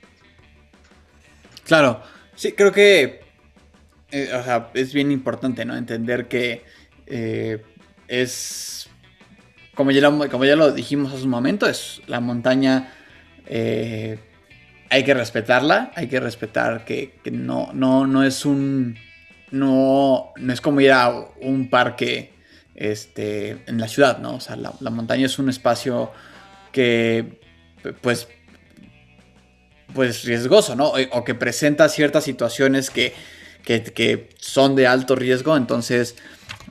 [1.64, 2.00] Claro,
[2.36, 3.20] sí, creo que
[4.12, 4.30] eh,
[4.74, 5.76] es bien importante, ¿no?
[5.76, 6.64] Entender que
[7.06, 7.62] eh,
[8.06, 8.77] es,
[9.78, 12.92] como ya, lo, dijimos hace un momento, es la montaña
[13.46, 14.18] eh,
[14.90, 18.96] hay que respetarla, hay que respetar que, no, no, no es un.
[19.52, 21.10] No, no es como ir a
[21.40, 22.32] un parque
[22.74, 24.34] este, en la ciudad, ¿no?
[24.34, 26.10] O sea, la, montaña es un espacio
[26.72, 27.38] que,
[28.00, 28.26] pues,
[29.94, 30.92] pues riesgoso, ¿no?
[31.12, 33.14] O, que presenta ciertas situaciones que,
[33.62, 36.16] que, son de alto riesgo, entonces,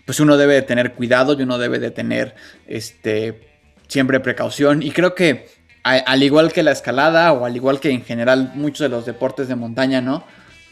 [0.08, 2.34] pues uno debe de tener cuidado y uno debe de tener,
[2.66, 4.82] este, siempre precaución.
[4.82, 5.49] Y creo que
[5.84, 9.49] al igual que la escalada o al igual que en general muchos de los deportes
[9.49, 10.24] de montaña, ¿no?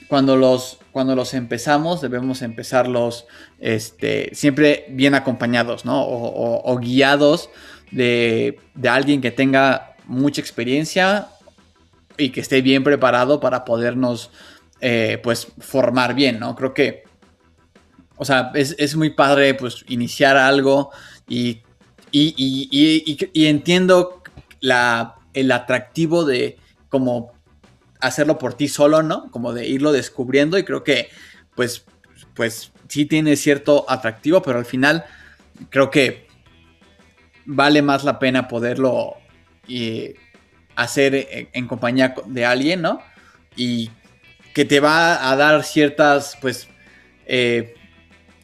[0.07, 3.25] Cuando los, cuando los empezamos debemos empezarlos
[3.59, 6.01] este, siempre bien acompañados, ¿no?
[6.05, 7.49] O, guiados
[7.91, 8.57] de,
[8.87, 11.27] alguien que tenga mucha experiencia
[12.17, 14.31] y que esté bien preparado para podernos,
[14.79, 16.55] eh, pues, formar bien, ¿no?
[16.55, 17.03] Creo que,
[18.17, 20.91] o sea, es, muy padre, pues, iniciar algo
[21.27, 21.61] y,
[22.11, 24.23] y entiendo
[25.33, 26.57] el atractivo de
[26.89, 27.33] como
[27.99, 29.29] hacerlo por ti solo, ¿no?
[29.31, 31.09] Como de irlo descubriendo y creo que
[31.55, 31.85] pues,
[32.33, 35.05] pues sí tiene cierto atractivo, pero al final
[35.69, 36.27] creo que
[37.45, 39.15] vale más la pena poderlo
[39.67, 40.15] eh,
[40.75, 43.01] hacer en, compañía de alguien, ¿no?
[43.55, 43.89] Y
[44.53, 46.67] que te va a dar ciertas, pues,
[47.25, 47.74] eh,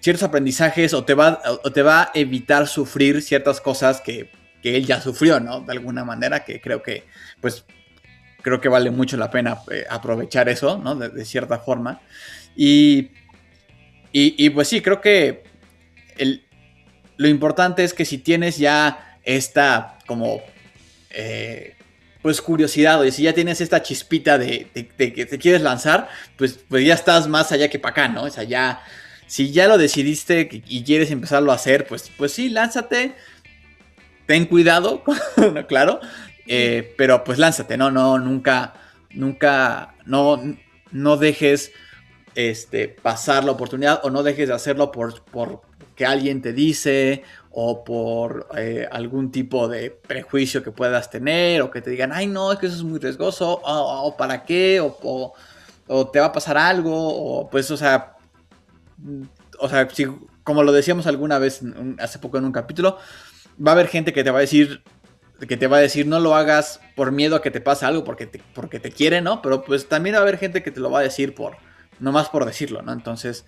[0.01, 4.29] ciertos aprendizajes o te, va, o te va a evitar sufrir ciertas cosas que
[4.61, 5.61] que él ya sufrió, ¿no?
[5.61, 7.03] De alguna manera, que creo que,
[7.41, 7.65] pues,
[8.41, 10.95] creo que vale mucho la pena eh, aprovechar eso, ¿no?
[10.95, 12.01] De, cierta forma.
[12.55, 13.11] Y,
[14.11, 15.43] y, pues sí, creo que
[17.17, 20.41] lo importante es que si tienes ya esta como,
[21.11, 21.75] eh,
[22.21, 26.85] pues curiosidad, o si ya tienes esta chispita de, que te quieres lanzar, pues, pues
[26.85, 28.23] ya estás más allá que para acá, ¿no?
[28.23, 28.83] O sea, ya,
[29.31, 33.15] si ya lo decidiste y quieres empezarlo a hacer, pues, pues sí, lánzate.
[34.25, 35.05] Ten cuidado,
[35.69, 36.01] claro,
[36.47, 38.73] eh, pero pues lánzate, no, no, nunca,
[39.11, 40.37] nunca, no,
[40.91, 41.71] no dejes
[42.35, 45.61] este, pasar la oportunidad o no dejes de hacerlo por, por
[45.95, 51.71] que alguien te dice o por eh, algún tipo de prejuicio que puedas tener o
[51.71, 55.33] que te digan, ay no, es que eso es muy riesgoso o, para qué o,
[55.87, 58.17] o, te va a pasar algo o pues, o sea,
[59.59, 60.05] o sea, si,
[60.43, 61.61] como lo decíamos alguna vez
[61.99, 62.97] hace poco en un capítulo,
[63.65, 64.83] va a haber gente que te va a decir
[65.47, 68.03] que te va a decir no lo hagas por miedo a que te pase algo
[68.03, 69.41] porque te, porque te quiere, ¿no?
[69.41, 71.57] Pero pues también va a haber gente que te lo va a decir por,
[71.99, 72.93] no más por decirlo, ¿no?
[72.93, 73.45] Entonces,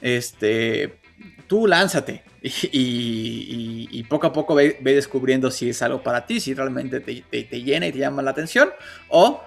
[0.00, 1.00] este,
[1.46, 7.00] tú lánzate y, poco a poco ve, descubriendo si es algo para ti, si realmente
[7.00, 8.70] te, llena y te llama la atención
[9.08, 9.42] o,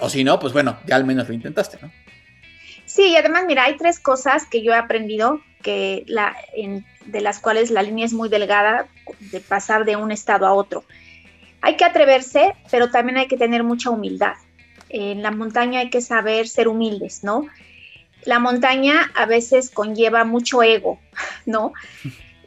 [0.00, 1.90] o si no, pues bueno, ya al menos lo intentaste, ¿no?
[2.92, 6.04] Sí, y además, mira, hay tres cosas que yo he aprendido que
[7.06, 8.88] de las cuales la línea es muy delgada
[9.20, 10.84] de pasar de un estado a otro.
[11.62, 14.34] Hay que atreverse, pero también hay que tener mucha humildad.
[14.88, 17.46] En la montaña hay que saber ser humildes, ¿no?
[18.24, 21.00] la montaña a veces conlleva mucho ego,
[21.46, 21.72] ¿no?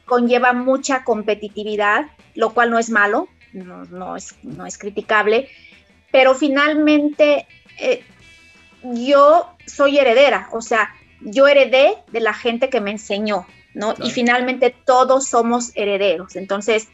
[0.05, 5.49] Conlleva mucha competitividad, lo cual no es malo, no, es, no es criticable,
[6.11, 7.47] pero finalmente
[7.79, 8.03] eh,
[8.93, 10.89] yo soy heredera, o sea,
[11.21, 13.93] yo heredé de la gente que me enseñó, ¿no?
[14.01, 16.36] Y finalmente todos somos herederos.
[16.36, 16.88] Entonces,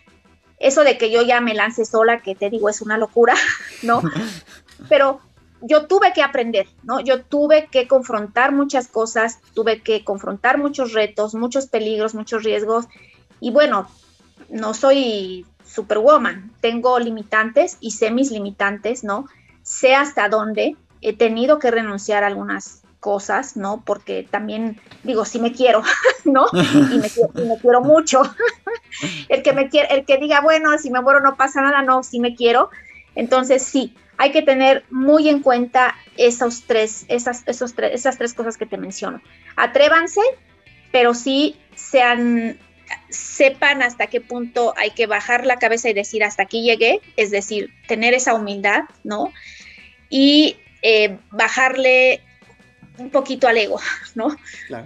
[0.59, 3.35] eso de que yo ya me lance sola, que te digo, es una locura,
[3.83, 4.01] ¿no?
[4.89, 5.19] Pero
[5.61, 6.99] yo tuve que aprender, ¿no?
[7.01, 12.85] Yo tuve que confrontar muchas cosas, tuve que confrontar muchos retos, muchos peligros, muchos riesgos.
[13.39, 13.87] Y bueno,
[14.49, 19.27] no soy superwoman, tengo limitantes y sé mis limitantes, ¿no?
[19.63, 23.83] Sé hasta dónde he tenido que renunciar a algunas cosas, ¿no?
[23.85, 25.81] Porque también digo, sí me quiero,
[26.23, 26.45] ¿no?
[26.53, 27.09] Y me,
[27.59, 28.21] quiero mucho.
[29.29, 32.03] el que me quiere, el que diga, bueno, si me muero no pasa nada, no,
[32.03, 32.69] sí me quiero.
[33.15, 38.33] Entonces, sí, hay que tener muy en cuenta esos tres, esas, esos tres, esas tres
[38.33, 39.21] cosas que te menciono.
[39.55, 40.21] Atrévanse,
[40.91, 42.59] pero sí sean,
[43.09, 47.31] sepan hasta qué punto hay que bajar la cabeza y decir hasta aquí llegué, es
[47.31, 49.33] decir, tener esa humildad, ¿no?
[50.09, 52.21] Y eh, bajarle
[52.97, 53.79] un poquito al ego,
[54.15, 54.35] ¿no?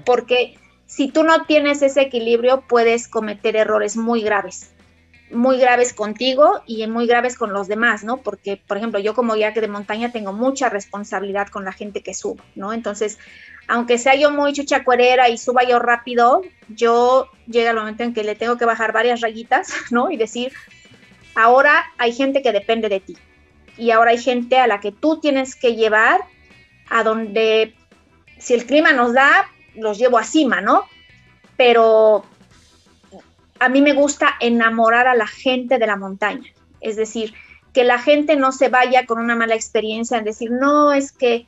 [0.05, 4.75] Porque si tú no tienes ese equilibrio, puedes cometer errores muy graves
[5.31, 8.17] muy graves contigo y muy graves con los demás, ¿no?
[8.17, 12.13] Porque, por ejemplo, yo como guía de montaña tengo mucha responsabilidad con la gente que
[12.13, 12.73] subo, ¿no?
[12.73, 13.17] Entonces,
[13.67, 18.23] aunque sea yo muy chuchacuerera y suba yo rápido, yo llega el momento en que
[18.23, 20.11] le tengo que bajar varias rayitas, ¿no?
[20.11, 20.53] Y decir,
[21.35, 23.17] ahora hay gente que depende de ti.
[23.77, 26.21] Y ahora hay gente a la que tú tienes que llevar
[26.89, 27.75] a donde,
[28.37, 30.83] si el clima nos da, los llevo a cima, ¿no?
[31.57, 32.25] Pero
[33.59, 36.49] a mí me gusta enamorar a la gente de la montaña,
[36.81, 37.33] es decir,
[37.73, 41.47] que la gente no se vaya con una mala experiencia en decir, no, es que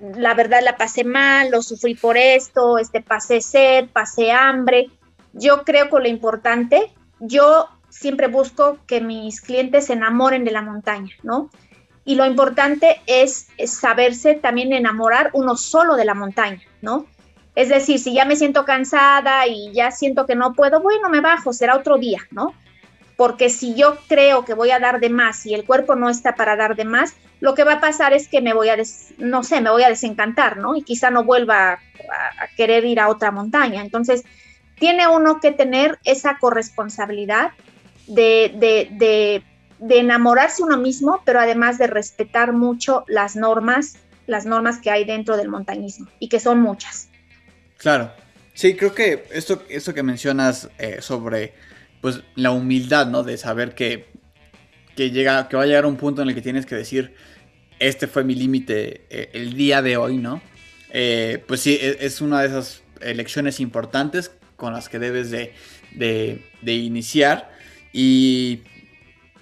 [0.00, 4.90] la verdad la pasé mal, lo sufrí por esto, este, pasé sed, pasé hambre.
[5.32, 10.62] Yo creo que lo importante, yo siempre busco que mis clientes se enamoren de la
[10.62, 11.50] montaña, ¿no?
[12.04, 17.06] Y lo importante es, saberse también enamorar uno solo de la montaña, ¿no?
[17.56, 21.20] Es decir, si ya me siento cansada y ya siento que no puedo, bueno, me
[21.20, 22.54] bajo, será otro día, ¿no?
[23.16, 26.34] Porque si yo creo que voy a dar de más y el cuerpo no está
[26.34, 28.76] para dar de más, lo que va a pasar es que me voy a,
[29.18, 30.76] no sé, me voy a desencantar, ¿no?
[30.76, 31.78] Y quizá no vuelva a,
[32.56, 33.82] querer ir a otra montaña.
[33.82, 34.24] Entonces,
[34.78, 37.50] tiene uno que tener esa corresponsabilidad
[38.06, 39.42] de, de,
[39.78, 43.96] de enamorarse uno mismo, pero además de respetar mucho las normas,
[44.26, 47.08] las normas que hay dentro del montañismo y que son muchas.
[47.78, 48.10] Claro.
[48.56, 51.52] Sí, creo que esto, esto que mencionas eh, sobre
[52.00, 53.22] pues la humildad, ¿no?
[53.22, 54.06] De saber que,
[54.96, 57.14] llega, que va a llegar un punto en el que tienes que decir,
[57.78, 60.40] este fue mi límite eh, el día de hoy, ¿no?
[60.90, 65.52] Eh, pues sí, e, es, una de esas lecciones importantes con las que debes de,
[66.64, 67.50] iniciar.
[67.98, 68.60] Y,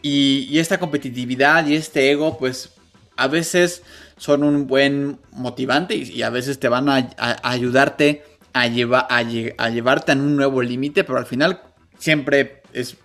[0.00, 2.70] y, esta competitividad y este ego, pues
[3.16, 3.82] a veces
[4.16, 7.10] son un buen motivante y, a veces te van a,
[7.42, 11.62] ayudarte a, a, llevarte a un nuevo límite, pero al final
[11.98, 12.96] siempre es,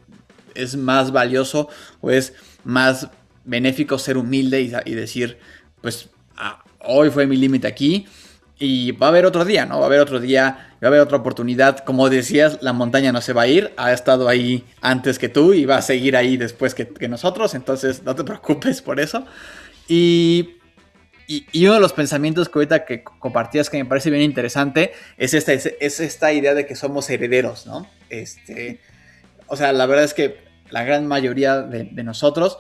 [0.54, 1.68] es más valioso
[2.00, 2.34] o es
[2.64, 3.08] más
[3.44, 5.40] benéfico ser humilde y, decir,
[5.82, 8.06] pues ah, hoy fue mi límite aquí
[8.60, 9.78] y va a haber otro día, ¿no?
[9.78, 11.80] Va a haber otro día, va a haber otra oportunidad.
[11.80, 15.54] Como decías, la montaña no se va a ir, ha estado ahí antes que tú
[15.54, 19.26] y va a seguir ahí después que, nosotros, entonces no te preocupes por eso.
[19.88, 20.60] Y
[21.32, 25.36] y, uno de los pensamientos que ahorita que compartías que me parece bien interesante es
[25.36, 27.88] esta, es, esta idea de que somos herederos, ¿no?
[28.10, 28.80] Este,
[29.46, 30.40] o sea, la verdad es que
[30.72, 32.58] la gran mayoría de, nosotros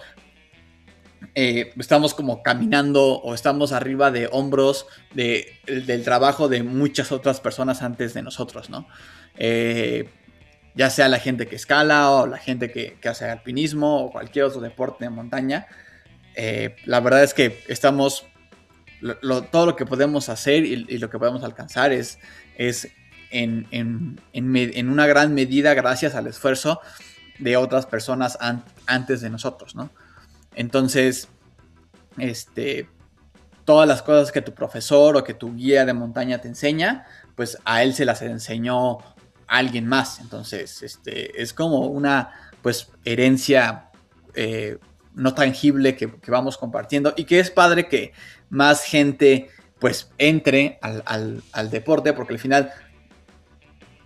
[1.36, 7.40] eh, estamos como caminando o estamos arriba de hombros de, del trabajo de muchas otras
[7.40, 8.88] personas antes de nosotros, ¿no?
[9.38, 10.10] Eh,
[10.76, 14.62] ya sea la gente que escala o la gente que, hace alpinismo o cualquier otro
[14.62, 15.68] deporte de montaña.
[16.36, 18.26] Eh, la verdad es que estamos
[19.52, 22.20] todo lo que podemos hacer y, lo que podemos alcanzar es,
[22.58, 22.90] es
[23.32, 23.68] en,
[24.90, 26.82] una gran medida gracias al esfuerzo
[27.40, 28.38] de otras personas
[28.86, 29.92] antes de nosotros, ¿no?
[30.56, 31.30] Entonces,
[32.18, 32.90] este,
[33.66, 37.58] todas las cosas que tu profesor o que tu guía de montaña te enseña, pues
[37.66, 38.98] a él se las enseñó
[39.48, 40.20] alguien más.
[40.20, 42.32] Entonces, este, es como una,
[42.62, 43.90] pues, herencia
[44.36, 44.78] eh,
[45.16, 48.14] no tangible que, vamos compartiendo y que es padre que
[48.50, 52.72] más gente pues entre al, deporte porque al final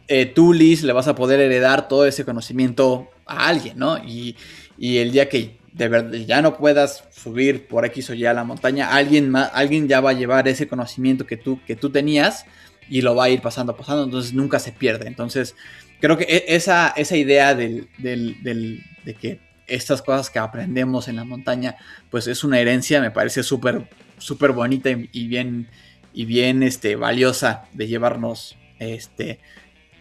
[0.08, 3.98] eh, tú, Liz, le vas a poder heredar todo ese conocimiento a alguien, ¿no?
[3.98, 4.36] Y,
[4.78, 8.44] el día que de verdad ya no puedas subir por X o Y a la
[8.44, 12.46] montaña, alguien, más, alguien ya va a llevar ese conocimiento que tú, que tú tenías
[12.90, 15.08] y lo va a ir pasando, pasando, entonces nunca se pierde.
[15.08, 15.56] Entonces,
[16.00, 21.24] creo que e, esa, esa idea del, de que estas cosas que aprendemos en la
[21.24, 21.76] montaña,
[22.12, 25.70] pues es una herencia, me parece súper, súper bonita y, bien,
[26.14, 29.40] y bien este, valiosa de llevarnos este,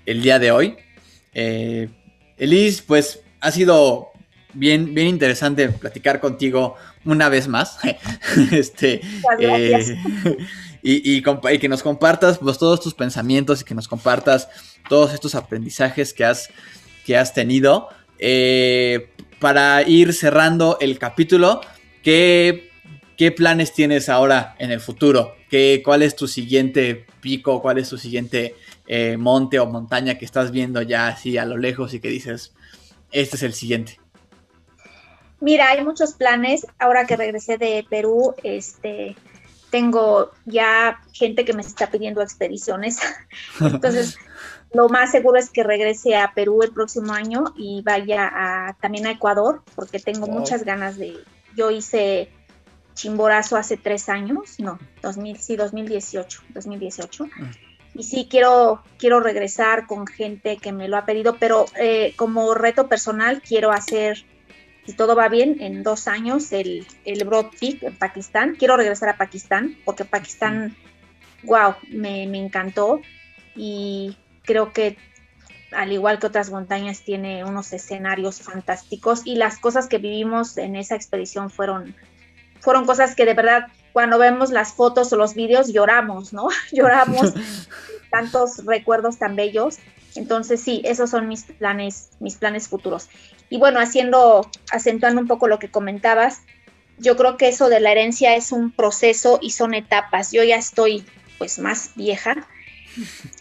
[0.05, 0.77] el día de hoy.
[1.33, 1.89] Eh,
[2.37, 4.12] Elis, pues ha sido
[4.55, 7.79] bien, bien interesante platicar contigo una vez más.
[8.53, 9.01] este,
[9.39, 9.97] eh,
[10.83, 14.49] y, y, que nos compartas pues, todos tus pensamientos y que nos compartas
[14.89, 16.49] todos estos aprendizajes que has,
[17.05, 17.89] que has tenido.
[18.19, 21.61] Eh, para ir cerrando el capítulo,
[22.05, 22.71] ¿qué,
[23.17, 25.35] ¿qué, planes tienes ahora en el futuro?
[25.51, 27.61] ¿Qué, ¿Cuál es tu siguiente pico?
[27.61, 28.55] ¿Cuál es tu siguiente
[28.87, 32.53] eh, monte o montaña que estás viendo ya así a lo lejos y que dices,
[33.11, 33.99] este es el siguiente?
[35.43, 36.67] Mira, hay muchos planes.
[36.79, 39.17] Ahora que regresé de Perú, este,
[39.71, 43.01] tengo ya gente que me está pidiendo expediciones.
[43.61, 44.19] Entonces,
[44.73, 49.07] lo más seguro es que regrese a Perú el próximo año y vaya a, también
[49.07, 51.17] a Ecuador, porque tengo muchas ganas de...
[51.57, 52.31] Yo hice
[52.95, 57.27] Chimborazo hace tres años, no, 2000, sí, 2018, 2018
[57.95, 62.55] y sí quiero, quiero regresar con gente que me lo ha pedido, pero eh, como
[62.55, 64.25] reto personal quiero hacer,
[64.87, 68.57] si todo va bien, en dos años el, el Broad Peak en Pakistán.
[68.59, 70.77] Quiero regresar a Pakistán porque Pakistán,
[71.45, 73.01] wow, me, me encantó
[73.55, 74.97] y creo que
[75.73, 80.77] al igual que otras montañas tiene unos escenarios fantásticos y las cosas que vivimos en
[80.77, 81.95] esa expedición fueron,
[82.61, 86.49] fueron cosas que de verdad cuando vemos las fotos o los vídeos lloramos, ¿no?
[86.73, 87.35] lloramos
[88.11, 89.79] tantos recuerdos tan bellos.
[90.15, 93.09] Entonces sí, esos son mis planes, mis planes futuros.
[93.53, 96.41] Y bueno, haciendo, acentuando un poco lo que comentabas,
[96.97, 100.33] yo creo que eso de la herencia es un proceso y son etapas.
[100.33, 101.05] Yo ya estoy
[101.37, 102.49] pues más vieja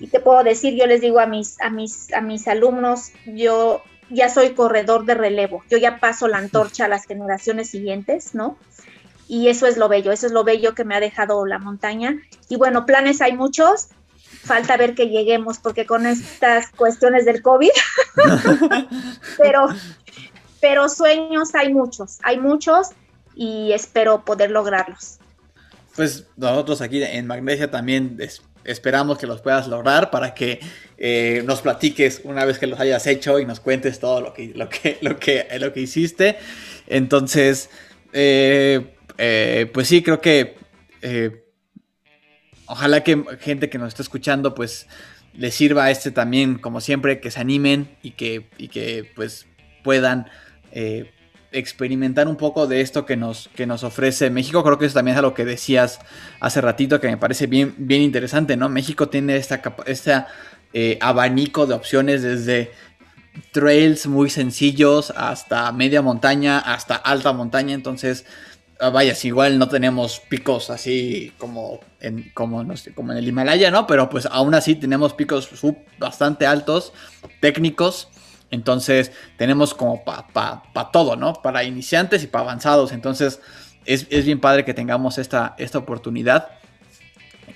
[0.02, 3.84] y te puedo decir, yo les digo a mis, a mis, a mis alumnos, yo
[4.10, 8.58] ya soy corredor de relevo, yo ya paso la antorcha a las generaciones siguientes, ¿no?
[9.30, 12.22] y eso es lo bello, eso es lo bello que me ha dejado la montaña.
[12.50, 13.88] Y bueno, planes hay muchos,
[14.44, 17.70] falta ver que lleguemos porque con estas cuestiones del COVID,
[19.38, 19.68] pero,
[20.62, 22.90] pero sueños hay muchos, hay muchos
[23.36, 25.18] y espero poder lograrlos.
[25.96, 28.18] Pues nosotros aquí en Magnesia también
[28.64, 30.60] esperamos que los puedas lograr para que
[30.98, 34.54] eh, nos platiques una vez que los hayas hecho y nos cuentes todo lo que,
[34.56, 36.38] lo que, lo que, lo que hiciste.
[36.88, 37.70] Entonces,
[38.14, 40.56] eh, eh, pues sí, creo que
[42.68, 44.88] ojalá que gente que nos está escuchando, pues
[45.34, 49.48] les sirva a este también, como siempre, que se animen y que, que pues
[49.84, 50.28] puedan
[50.72, 51.12] eh,
[51.52, 54.64] experimentar un poco de esto que nos, que nos ofrece México.
[54.64, 56.00] Creo que eso también es lo que decías
[56.40, 58.70] hace ratito, que me parece bien, bien interesante, ¿no?
[58.70, 60.24] México tiene esta, este
[61.02, 62.72] abanico de opciones desde
[63.52, 68.26] trails muy sencillos hasta media montaña, hasta alta montaña, entonces
[68.84, 72.66] Ah, vaya, si igual no tenemos picos así como en, como,
[72.96, 73.86] como en el Himalaya, ¿no?
[73.86, 75.48] Pero pues aún así tenemos picos
[76.00, 76.92] bastante altos,
[77.40, 78.10] técnicos.
[78.52, 81.34] Entonces tenemos como para pa, todo, ¿no?
[81.34, 82.92] Para iniciantes y para avanzados.
[82.92, 83.40] Entonces
[83.86, 86.50] es, bien padre que tengamos esta, esta oportunidad.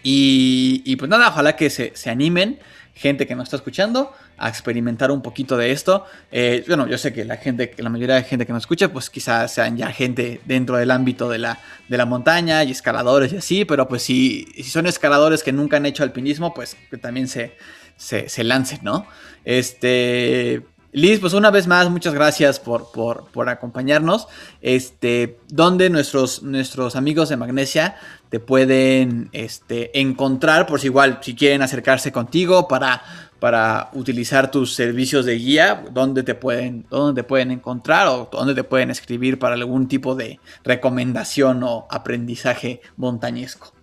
[0.01, 2.59] Y, pues nada, ojalá que se, se animen
[2.95, 6.05] gente que nos está escuchando a experimentar un poquito de esto.
[6.31, 9.09] Eh, bueno, yo sé que la gente, la mayoría de gente que nos escucha, pues
[9.09, 13.37] quizás sean ya gente dentro del ámbito de la, de la montaña y escaladores y
[13.37, 17.27] así, pero pues si, si son escaladores que nunca han hecho alpinismo, pues que también
[17.27, 17.55] se,
[17.97, 19.05] se, se lancen, ¿no?
[19.43, 20.63] Este,
[20.95, 24.29] Liz, pues una vez más, muchas gracias por, por, acompañarnos.
[24.61, 27.97] Este, ¿Dónde nuestros, nuestros amigos de Magnesia
[28.29, 30.65] te pueden este, encontrar?
[30.65, 33.03] Por si igual, si quieren acercarse contigo para,
[33.41, 38.55] para utilizar tus servicios de guía, ¿dónde te, pueden, ¿dónde te pueden encontrar o dónde
[38.55, 43.74] te pueden escribir para algún tipo de recomendación o aprendizaje montañesco?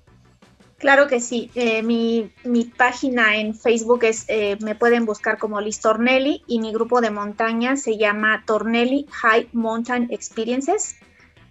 [0.83, 1.49] Claro que sí.
[1.55, 2.33] Eh, mi,
[2.77, 7.13] página en Facebook es, eh, me pueden buscar como Liz Tornelli y mi grupo de
[7.13, 10.97] montaña se llama Tornelli High Mountain Experiences.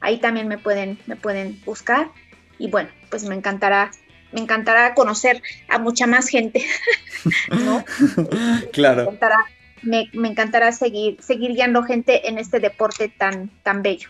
[0.02, 2.12] Ahí también me pueden, me pueden buscar.
[2.60, 3.92] Y bueno, pues me encantará,
[4.34, 6.66] me encantará conocer a mucha más gente.
[8.74, 9.18] Claro.
[9.82, 14.10] Me encantará, seguir, seguir guiando gente en este deporte tan, tan bello.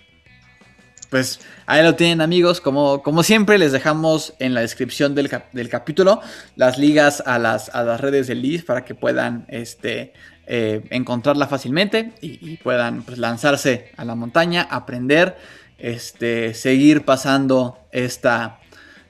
[1.11, 5.29] Pues ahí lo tienen amigos, como, como siempre les dejamos en la descripción del,
[5.69, 6.21] capítulo
[6.55, 10.13] las ligas a las, a las redes de Liz para que puedan este,
[10.47, 15.35] eh, encontrarla fácilmente y, puedan pues, lanzarse a la montaña, aprender,
[15.77, 18.61] este, seguir pasando esta,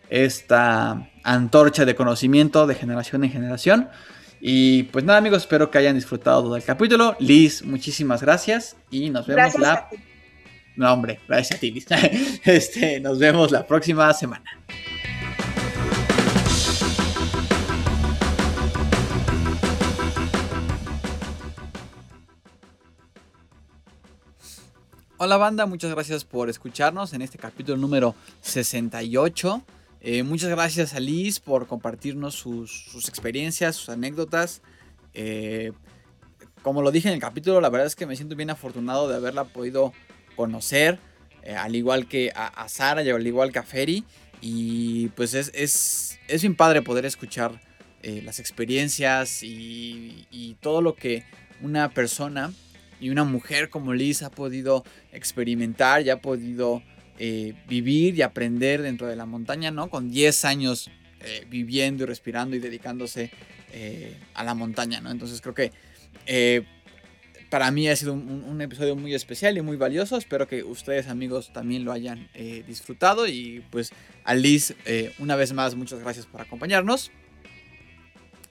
[0.10, 3.90] esta antorcha de conocimiento de generación en generación.
[4.40, 7.16] Y pues nada amigos, espero que hayan disfrutado del capítulo.
[7.20, 9.88] Liz, muchísimas gracias y nos vemos la...
[10.76, 11.86] No, hombre, gracias a ti.
[12.46, 14.46] Este, nos vemos la próxima semana.
[25.24, 29.62] Hola banda, muchas gracias por escucharnos en este capítulo número 68.
[30.00, 34.64] Eh, muchas gracias a Liz por compartirnos sus, experiencias, sus anécdotas.
[35.14, 35.74] Eh,
[36.64, 39.16] como lo dije en el capítulo, la verdad es que me siento bien afortunado de
[39.16, 39.94] haberla podido
[40.36, 41.00] conocer,
[41.44, 44.04] eh, al igual que a, Sara y al igual que a Ferry.
[44.42, 47.62] Y pues es, es, es padre poder escuchar
[48.04, 51.24] las experiencias y, todo lo que
[51.62, 52.52] una persona
[53.00, 56.82] y una mujer como Liz ha podido experimentar y ha podido
[57.24, 59.92] eh, vivir y aprender dentro de la montaña, ¿no?
[59.92, 63.30] Con 10 años eh, viviendo y respirando y dedicándose
[63.74, 65.12] eh, a la montaña, ¿no?
[65.12, 65.72] Entonces creo que
[67.52, 70.18] para mí ha sido un, episodio muy especial y muy valioso.
[70.18, 72.30] Espero que ustedes amigos también lo hayan
[72.66, 73.92] disfrutado y pues
[74.24, 74.74] a Liz
[75.20, 77.12] una vez más muchas gracias por acompañarnos.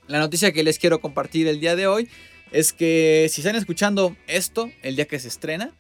[0.07, 2.09] La noticia que les quiero compartir el día de hoy
[2.53, 5.72] es que si están escuchando esto el día que se estrena,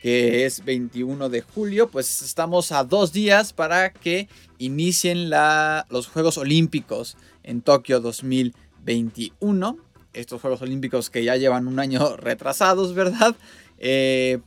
[0.00, 6.38] que es 21 de julio, pues estamos a dos días para que inicien los Juegos
[6.38, 9.91] Olímpicos en Tokio 2021.
[10.12, 13.34] Estos Juegos Olímpicos que ya llevan un año retrasados, ¿verdad?
[13.78, 14.38] Eh,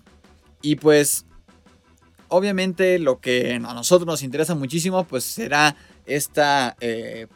[0.61, 1.25] y pues
[2.27, 7.27] obviamente lo que a nosotros nos interesa muchísimo pues será esta, eh,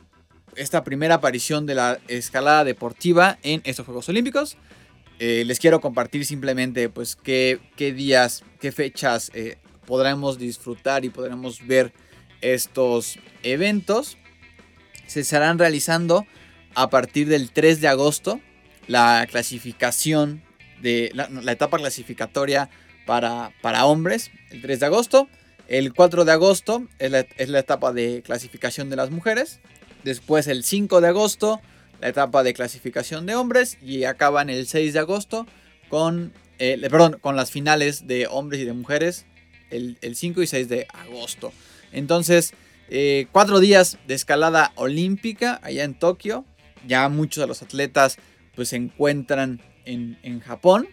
[0.55, 4.57] esta primera aparición de la escalada deportiva en estos Juegos Olímpicos.
[5.19, 9.31] Eh, les quiero compartir simplemente pues qué, días, qué fechas
[9.85, 11.91] podremos disfrutar y podremos ver
[12.41, 14.17] estos eventos.
[15.07, 16.25] Se estarán realizando
[16.79, 18.39] a partir del 3 de agosto
[18.87, 20.41] la clasificación
[20.81, 22.69] de la, etapa clasificatoria
[23.05, 25.27] para, para, hombres, el 3 de agosto.
[25.67, 29.59] El 4 de agosto es la, es la etapa de clasificación de las mujeres.
[30.05, 31.59] Después el 5 de agosto
[31.99, 35.45] la etapa de clasificación de hombres y acaban el 6 de agosto
[35.89, 39.25] con, eh, perdón, con las finales de hombres y de mujeres
[39.69, 41.51] el, 5 y 6 de agosto.
[41.91, 42.53] Entonces,
[42.87, 46.45] eh, cuatro días de escalada olímpica allá en Tokio.
[46.87, 48.17] Ya muchos de los atletas
[48.55, 50.87] pues se encuentran en, en Japón.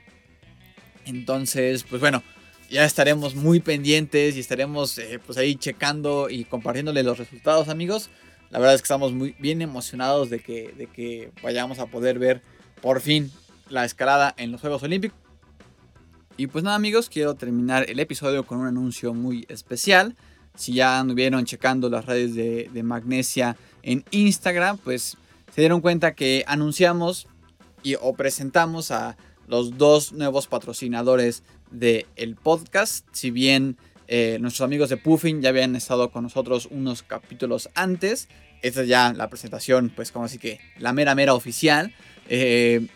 [1.04, 2.22] Entonces, pues bueno,
[2.70, 8.10] ya estaremos muy pendientes y estaremos eh, pues ahí checando y compartiéndole los resultados amigos.
[8.50, 12.18] La verdad es que estamos muy bien emocionados de que, de que vayamos a poder
[12.18, 12.42] ver
[12.80, 13.30] por fin
[13.68, 15.18] la escalada en los Juegos Olímpicos.
[16.36, 20.16] Y pues nada amigos, quiero terminar el episodio con un anuncio muy especial.
[20.54, 25.16] Si ya anduvieron checando las redes de, Magnesia en Instagram, pues
[25.54, 27.28] se dieron cuenta que anunciamos
[27.82, 29.16] y, o presentamos a
[29.46, 33.06] los dos nuevos patrocinadores del el podcast.
[33.12, 33.76] Si bien
[34.08, 38.28] eh, nuestros amigos de Puffin ya habían estado con nosotros unos capítulos antes.
[38.62, 41.92] Esta es ya la presentación, pues como así que la mera mera oficial.
[42.28, 42.86] Eh,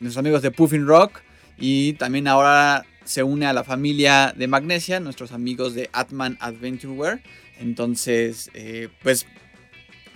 [0.00, 1.22] nuestros amigos de Puffin Rock
[1.58, 7.22] y también ahora se une a la familia de Magnesia, nuestros amigos de Atman Adventureware.
[7.58, 9.26] Entonces, eh, pues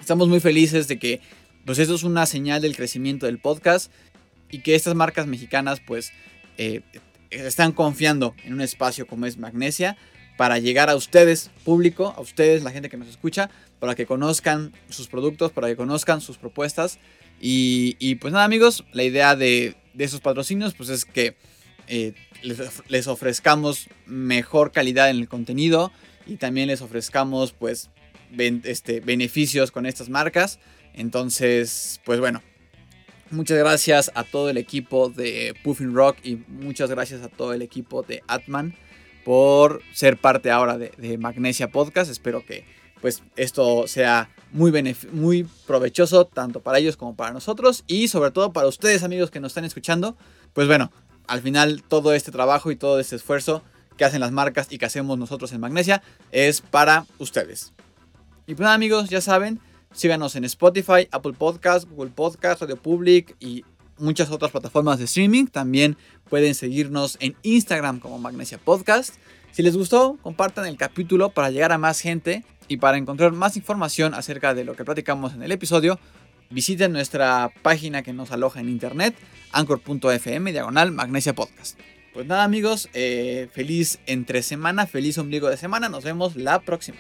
[0.01, 1.21] estamos muy felices de que
[1.65, 3.93] pues esto es una señal del crecimiento del podcast
[4.51, 6.13] y que estas marcas mexicanas pues
[7.31, 9.97] están confiando en un espacio como es Magnesia
[10.41, 14.73] para llegar a ustedes, público, a ustedes, la gente que nos escucha, para que conozcan
[14.89, 16.99] sus productos, para que conozcan sus propuestas.
[17.43, 21.37] Y, pues nada amigos, la idea de, esos patrocinios pues es que
[21.89, 22.15] eh,
[22.89, 25.93] les, ofrezcamos mejor calidad en el contenido
[26.27, 27.91] y también les ofrezcamos pues
[28.65, 30.59] este, beneficios con estas marcas.
[30.95, 32.43] Entonces, pues bueno,
[33.31, 37.63] muchas gracias a todo el equipo de Puffin Rock y muchas gracias a todo el
[37.63, 38.75] equipo de Atman
[39.25, 42.11] por ser parte ahora de, Magnesia Podcast.
[42.11, 42.65] Espero que
[43.01, 44.73] pues esto sea muy,
[45.13, 49.41] muy provechoso tanto para ellos como para nosotros y sobre todo para ustedes amigos que
[49.41, 50.17] nos están escuchando.
[50.53, 50.93] Pues bueno,
[51.27, 53.63] al final todo este trabajo y todo este esfuerzo
[53.97, 56.03] que hacen las marcas y que hacemos nosotros en Magnesia
[56.33, 57.73] es para ustedes.
[58.47, 59.61] Y pues nada amigos, ya saben,
[59.93, 63.65] síganos en Spotify, Apple Podcast, Google Podcast, Radio Public y
[63.99, 65.47] muchas otras plataformas de streaming.
[65.47, 65.97] También
[66.29, 69.15] pueden seguirnos en Instagram como Magnesia Podcast.
[69.53, 73.57] Si les gustó, compartan el capítulo para llegar a más gente y para encontrar más
[73.57, 75.99] información acerca de lo que platicamos en el episodio.
[76.51, 79.15] Visiten nuestra página que nos aloja en internet,
[79.53, 81.79] anchor.fm, diagonal Magnesia Podcast.
[82.13, 86.99] Pues nada amigos, eh, feliz entre semana, feliz ombligo de semana, nos vemos la próxima.